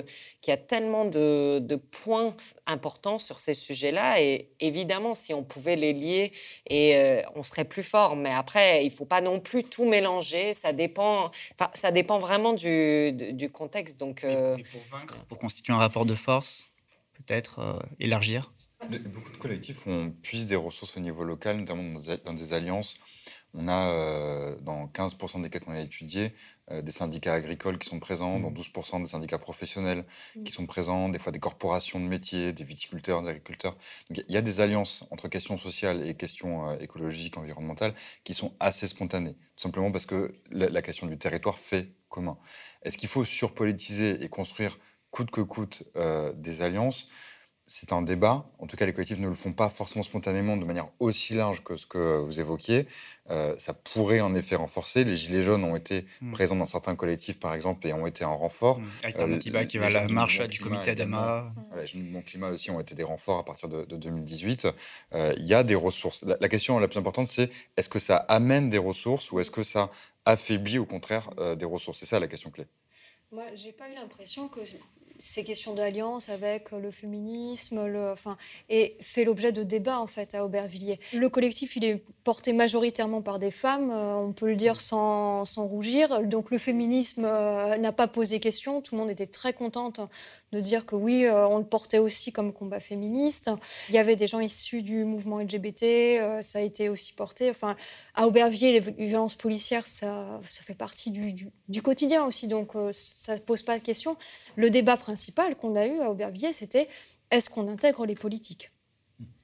[0.41, 2.35] qu'il y a tellement de, points
[2.67, 6.33] importants sur ces sujets-là et évidemment, si on pouvait les lier,
[6.67, 8.15] et euh, on serait plus fort.
[8.15, 10.53] Mais après, il faut pas non plus tout mélanger.
[10.53, 11.31] Ça dépend.
[11.73, 13.99] ça dépend vraiment du, du contexte.
[13.99, 16.71] Donc, euh, pour vaincre, pour constituer un rapport de force,
[17.15, 18.53] peut-être élargir.
[18.89, 22.99] Beaucoup de collectifs ont puissent des ressources au niveau local, notamment dans des alliances
[23.55, 26.33] On a, dans 15% des cas qu'on a étudiés,
[26.71, 29.03] des syndicats agricoles qui sont présents, dans 12% mmh.
[29.03, 30.05] des syndicats professionnels
[30.37, 30.43] mmh.
[30.45, 33.75] qui sont présents, des fois des corporations de métiers, des viticulteurs, des agriculteurs.
[34.11, 38.55] Donc il y a des alliances entre questions sociales et questions écologiques, environnementales qui sont
[38.61, 42.39] assez spontanées, tout simplement parce que la question du territoire fait commun.
[42.83, 44.79] Est-ce qu'il faut surpolitiser et construire
[45.11, 45.85] coûte que coûte
[46.35, 47.09] des alliances
[47.69, 48.51] c'est un débat.
[48.59, 51.63] En tout cas, les collectifs ne le font pas forcément spontanément de manière aussi large
[51.63, 52.89] que ce que vous évoquiez.
[53.31, 55.05] Euh, ça pourrait en effet renforcer.
[55.05, 56.33] Les Gilets jaunes ont été hmm.
[56.33, 58.81] présents dans certains collectifs, par exemple, et ont été un renfort.
[58.81, 58.87] Mmh.
[59.05, 61.53] Alternativa qui va à la marche du comité d'AMA.
[61.77, 64.69] les Mon Climat aussi ont été des renforts à partir de, 2018.
[65.13, 66.25] Euh, il y a des ressources.
[66.25, 69.63] La, question la plus importante, c'est est-ce que ça amène des ressources ou est-ce que
[69.63, 69.91] ça
[70.25, 71.99] affaiblit au contraire euh, des ressources?
[71.99, 72.67] C'est ça la question clé.
[73.31, 74.61] Moi, j'ai pas eu l'impression que
[75.19, 77.79] ces questions d'alliance avec le féminisme,
[78.13, 78.37] enfin,
[78.69, 80.99] et fait l'objet de débats en fait à Aubervilliers.
[81.15, 85.45] Le collectif, il est porté majoritairement par des femmes, euh, on peut le dire sans,
[85.45, 86.23] sans rougir.
[86.23, 88.81] Donc le féminisme euh, n'a pas posé question.
[88.81, 90.01] Tout le monde était très contente
[90.53, 93.51] de dire que oui, euh, on le portait aussi comme combat féministe.
[93.89, 97.51] Il y avait des gens issus du mouvement LGBT, ça a été aussi porté.
[97.51, 97.77] Enfin,
[98.15, 101.33] à Aubervilliers, les violences policières, ça, ça fait partie du,
[101.69, 104.17] du, quotidien aussi, donc ça ne pose pas de question.
[104.57, 106.87] Le débat principal qu'on a eu à Aubervilliers, c'était
[107.31, 108.73] est-ce qu'on intègre les politiques?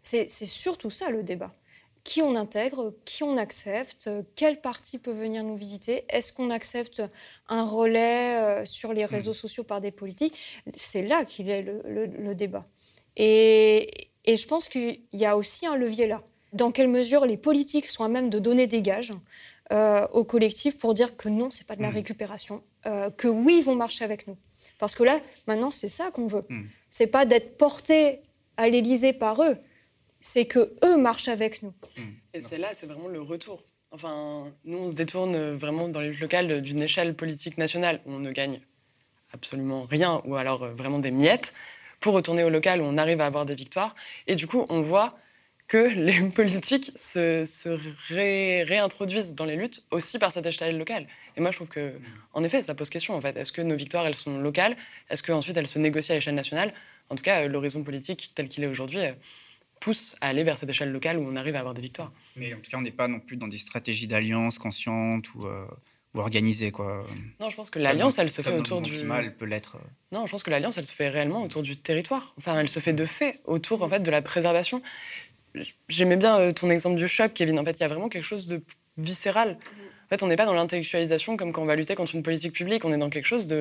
[0.03, 1.55] C'est surtout ça le débat.
[2.05, 7.03] Qui on intègre, qui on accepte, quel parti peut venir nous visiter, est-ce qu'on accepte
[7.49, 9.45] un relais euh, sur les réseaux mmh.
[9.45, 10.63] sociaux par des politiques?
[10.75, 12.67] C'est là qu'il est le, débat.
[13.17, 16.23] Et, je pense qu'il y a aussi un levier là.
[16.53, 19.15] Dans quelle mesure les politiques sont à même de donner des gages
[19.73, 21.95] euh, au collectif pour dire que non, c'est pas de la mmh.
[21.95, 24.37] récupération, euh, que oui, ils vont marcher avec nous.
[24.79, 26.45] Parce que là, maintenant, c'est ça qu'on veut.
[26.49, 26.69] Ce hmm.
[26.91, 28.21] C'est pas d'être porté
[28.57, 29.57] à l'Élysée par eux,
[30.21, 31.73] c'est que eux marchent avec nous.
[31.97, 32.13] Hmm.
[32.35, 33.63] Et c'est là, c'est vraiment le retour.
[33.91, 38.19] Enfin, nous, on se détourne vraiment dans les locales d'une échelle politique nationale où on
[38.19, 38.61] ne gagne
[39.33, 41.55] absolument rien, ou alors euh, vraiment des miettes,
[42.01, 43.95] pour retourner au local où on arrive à avoir des victoires.
[44.27, 45.17] Et du coup, on voit
[45.67, 47.45] que les politiques se,
[48.65, 51.07] réintroduisent dans les luttes aussi par cette échelle locale.
[51.37, 51.95] Et moi, je trouve que,
[52.33, 53.15] en effet, ça pose question.
[53.15, 54.77] En fait, est-ce que nos victoires, elles sont locales?
[55.11, 56.73] Est-ce qu'ensuite elles se négocient à l'échelle nationale?
[57.11, 59.13] En tout cas, l'horizon politique tel qu'il est aujourd'hui euh,
[59.81, 62.13] pousse à aller vers cette échelle locale où on arrive à avoir des victoires.
[62.37, 65.47] Mais en tout cas, on n'est pas non plus dans des stratégies d'alliance conscientes ou.
[65.47, 65.67] Euh,
[66.15, 67.05] ou organisées, quoi.
[67.41, 68.93] Non, je pense que l'alliance, elle se fait autour du.
[69.37, 69.77] peut l'être.
[69.77, 69.87] Euh.
[70.13, 72.35] Non, je pense que l'alliance, elle se fait réellement autour du territoire.
[72.39, 74.81] Enfin, elle se fait de fait autour, en fait, de la préservation
[75.89, 77.59] j'aimais bien euh, ton exemple du choc, Kevin.
[77.59, 78.63] En fait, il y a vraiment quelque chose de
[78.97, 79.59] viscéral.
[80.07, 82.53] En fait, on n'est pas dans l'intellectualisation comme quand on va lutter contre une politique
[82.53, 82.85] publique.
[82.85, 83.53] On est dans quelque chose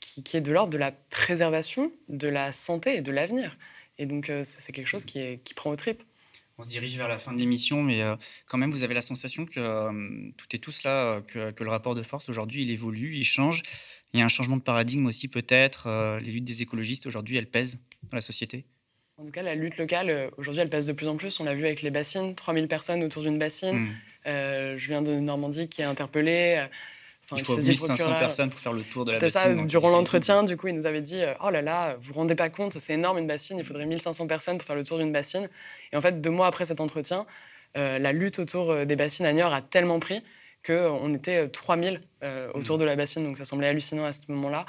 [0.00, 3.56] qui, est de l'ordre de la préservation, de la santé et de l'avenir.
[3.98, 6.02] Et donc, euh, c'est quelque chose qui, prend au trip.
[6.58, 8.16] On se dirige vers la fin de l'émission, mais euh,
[8.46, 12.02] quand même, vous avez la sensation que tout est cela, que, que, le rapport de
[12.02, 13.62] force aujourd'hui, il évolue, il change.
[14.12, 16.18] Il y a un changement de paradigme aussi, peut-être.
[16.22, 17.78] les luttes des écologistes aujourd'hui, elles pèsent
[18.10, 18.66] dans la société?
[19.20, 21.40] En tout cas, la lutte locale, euh, aujourd'hui, elle passe de plus en plus.
[21.40, 23.80] On l'a vu avec les bassines, 3000 personnes autour d'une bassine.
[23.80, 23.88] Hmm.
[24.26, 26.56] Euh, Julien de Normandie qui est interpellé.
[26.56, 26.66] Euh,
[27.36, 29.58] il faut 1500 personnes pour faire le tour de la bassine.
[29.58, 32.34] ça, durant l'entretien, du coup, il nous avait dit Oh là là, vous vous rendez
[32.34, 35.12] pas compte, c'est énorme une bassine, il faudrait 1500 personnes pour faire le tour d'une
[35.12, 35.48] bassine.
[35.92, 37.26] Et en fait, deux mois après cet entretien,
[37.76, 40.24] la lutte autour des bassines à Niort a tellement pris
[40.64, 44.20] qu'on était 3000 euh, euh, autour de la bassine, donc ça semblait hallucinant à ce
[44.28, 44.66] moment-là.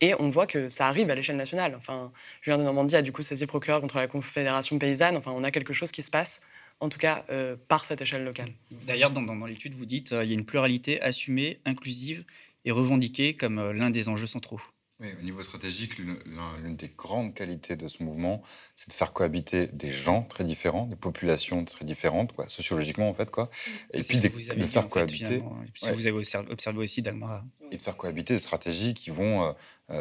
[0.00, 1.74] Et on voit que ça arrive à l'échelle nationale.
[1.76, 2.12] Enfin,
[2.42, 5.16] Julien de Normandie a du coup saisi procureur contre la Confédération paysanne.
[5.16, 6.42] Enfin, on a quelque chose qui se passe,
[6.80, 8.52] en tout cas euh, par cette échelle locale.
[8.86, 12.24] D'ailleurs, dans, dans, l'étude, vous dites qu'il y a une pluralité assumée, inclusive
[12.66, 14.60] et revendiquée comme l'un des enjeux centraux.
[15.00, 18.42] Oui, au niveau stratégique, l'une des grandes qualités de ce mouvement,
[18.76, 23.14] c'est de faire cohabiter des gens très différents, des populations très différentes, quoi, sociologiquement en
[23.14, 23.48] fait, quoi.
[23.94, 24.28] Et puis de,
[24.66, 25.42] faire cohabiter.
[25.82, 29.52] Que vous avez observé aussi, Dalmara et de faire cohabiter des stratégies qui vont euh,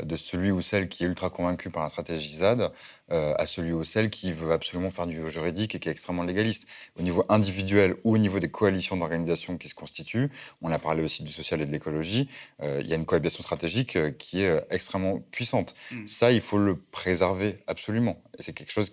[0.04, 2.72] de celui ou celle qui est ultra convaincu par la stratégie ZAD
[3.12, 6.24] euh, à celui ou celle qui veut absolument faire du juridique et qui est extrêmement
[6.24, 6.68] légaliste.
[7.00, 10.30] Au niveau individuel ou au niveau des coalitions d'organisations qui se constituent,
[10.62, 12.30] on a parlé aussi du social et de l'écologie,
[12.62, 15.76] il y a une cohabitation stratégique qui est extrêmement puissante.
[15.92, 16.08] Mm.
[16.08, 18.22] Ça, il faut le préserver absolument.
[18.38, 18.90] Et c'est quelque chose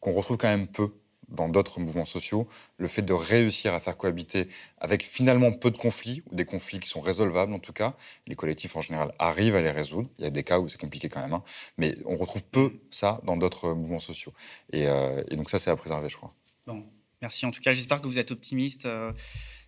[0.00, 0.90] qu'on retrouve quand même peu
[1.32, 5.76] dans d'autres mouvements sociaux, le fait de réussir à faire cohabiter avec finalement peu de
[5.76, 7.94] conflits, ou des conflits qui sont résolvables en tout cas,
[8.26, 10.80] les collectifs en général arrivent à les résoudre, il y a des cas où c'est
[10.80, 11.42] compliqué quand même, hein.
[11.78, 14.32] mais on retrouve peu ça dans d'autres mouvements sociaux.
[14.74, 16.32] Euh, et, donc ça, c'est à préserver, je crois.
[16.66, 16.84] Bon,
[17.20, 18.86] merci en tout cas, j'espère que vous êtes optimiste.
[18.86, 19.12] Euh,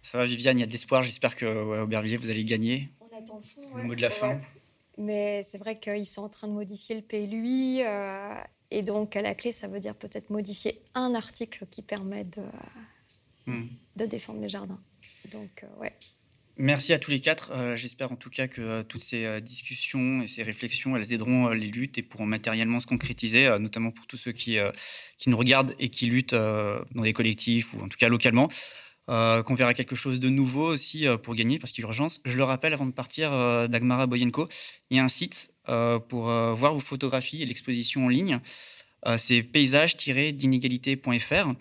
[0.02, 1.46] ça va Viviane, il y a de l'espoir, j'espère que
[1.82, 2.90] Aubervilliers, vous allez gagner.
[3.00, 4.38] On attend le fond, Au mot de la fin.
[4.96, 7.82] Mais c'est vrai qu'ils sont en train de modifier le PLUI.
[7.82, 8.34] Euh,
[8.70, 12.42] et donc, à la clé, ça veut dire peut-être modifier un article qui permet de,
[13.46, 13.68] hmm.
[13.96, 14.80] de défendre les jardins.
[15.30, 15.92] Donc, ouais.
[16.56, 17.74] Merci à tous les quatre.
[17.74, 21.98] J'espère en tout cas que toutes ces discussions et ces réflexions, elles aideront les luttes
[21.98, 24.58] et pourront matériellement se concrétiser, notamment pour tous ceux qui,
[25.18, 28.48] qui nous regardent et qui luttent dans des collectifs ou en tout cas localement.
[29.08, 32.20] qu'on verra quelque chose de nouveau aussi pour gagner, parce qu'il y a urgence.
[32.24, 33.32] Je le rappelle avant de partir
[33.68, 34.46] d'Agmara Boyenko,
[34.90, 38.40] il y a un site pour voir vos photographies et l'exposition en ligne.
[39.16, 41.54] C'est paysage-d'inégalité.fr.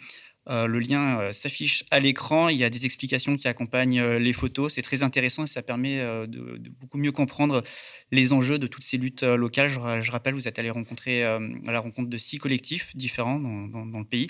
[0.50, 2.50] Euh, le lien euh, s'affiche à l'écran.
[2.50, 4.74] Il y a des explications qui accompagnent euh, les photos.
[4.74, 7.64] C'est très intéressant et ça permet de, beaucoup mieux comprendre
[8.12, 9.70] les enjeux de toutes ces luttes locales.
[9.70, 14.06] Je, rappelle, vous êtes allé rencontrer à la rencontre de six collectifs différents dans, le
[14.06, 14.28] pays.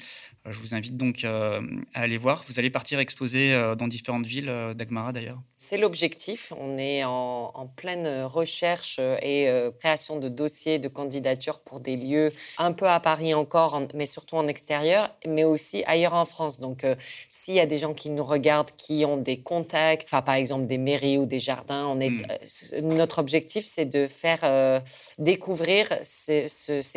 [0.50, 1.62] Je vous invite donc à
[1.94, 2.44] aller voir.
[2.48, 5.42] Vous allez partir exposer dans différentes villes d'Agmara d'ailleurs.
[5.58, 6.52] C'est l'objectif.
[6.60, 12.74] On est en, pleine recherche et création de dossiers de candidature pour des lieux un
[12.74, 16.60] peu à Paris encore, mais surtout en extérieur, mais aussi ailleurs en France.
[16.60, 16.96] Donc, euh,
[17.30, 20.68] s'il y a des gens qui nous regardent, qui ont des contacts, enfin, par exemple
[20.68, 22.26] des mairies ou des jardins, on est, hmm.
[22.74, 24.80] euh, notre objectif, c'est de faire euh,
[25.18, 26.48] découvrir ces,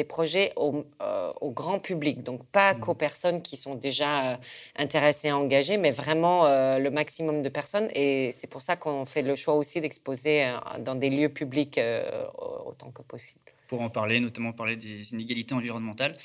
[0.08, 0.84] projets au,
[1.50, 2.22] grand public.
[2.22, 2.80] Donc, pas hmm.
[2.80, 4.38] qu'aux personnes qui sont déjà
[4.76, 7.88] intéressées et engagées, mais vraiment le maximum de personnes.
[7.94, 11.80] Et c'est pour ça qu'on fait le choix aussi d'exposer dans des lieux publics
[12.64, 13.40] autant que possible.
[13.68, 16.16] Pour en parler, notamment parler des inégalités environnementales.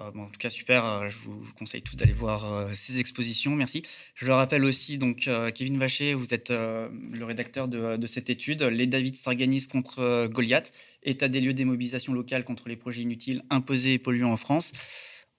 [0.00, 0.84] Euh, en tout cas, super.
[0.84, 3.54] Euh, je vous conseille tous d'aller voir euh, ces expositions.
[3.54, 3.82] Merci.
[4.14, 8.62] Je le rappelle aussi, donc, Kevin Vacher, vous êtes le rédacteur de, cette étude.
[8.62, 13.42] Les David s'organisent contre Goliath, état des lieux des mobilisations locales contre les projets inutiles,
[13.50, 14.72] imposés et polluants en France.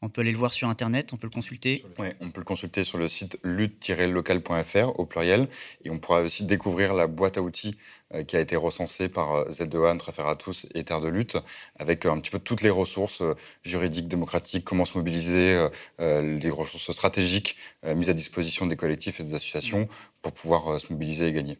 [0.03, 1.81] On peut aller le voir sur Internet, on peut le consulter.
[1.97, 5.47] Oui, on peut le consulter sur le site lutte-local.fr au pluriel.
[5.85, 7.77] Et on pourra aussi découvrir la boîte à outils
[8.13, 11.07] euh, qui a été recensée par euh, Z2A, Notre Affaire à tous et Terre de
[11.07, 11.37] Lutte,
[11.79, 13.23] avec euh, un petit peu toutes les ressources
[13.63, 19.35] juridiques, démocratiques, comment se mobiliser, les ressources stratégiques mises à disposition des collectifs et des
[19.35, 19.87] associations
[20.21, 21.57] pour pouvoir se mobiliser et gagner.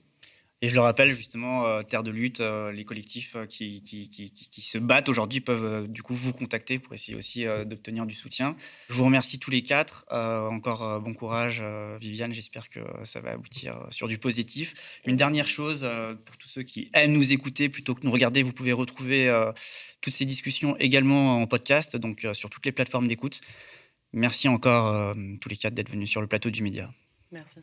[0.64, 4.10] Et je le rappelle justement, euh, Terre de lutte, euh, les collectifs euh, qui, qui,
[4.10, 8.16] qui, qui se battent aujourd'hui peuvent du coup vous contacter pour essayer aussi d'obtenir du
[8.16, 8.56] soutien.
[8.88, 10.06] Je vous remercie tous les quatre.
[10.10, 11.62] encore bon courage,
[12.00, 12.32] Viviane.
[12.32, 15.02] J'espère que ça va aboutir sur du positif.
[15.06, 15.86] Une dernière chose
[16.26, 19.30] pour tous ceux qui aiment nous écouter plutôt que nous regarder, vous pouvez retrouver
[20.00, 23.42] toutes ces discussions également en podcast, donc sur toutes les plateformes d'écoute.
[24.14, 26.90] Merci encore tous les quatre d'être venus sur le plateau du Média.
[27.32, 27.60] Merci.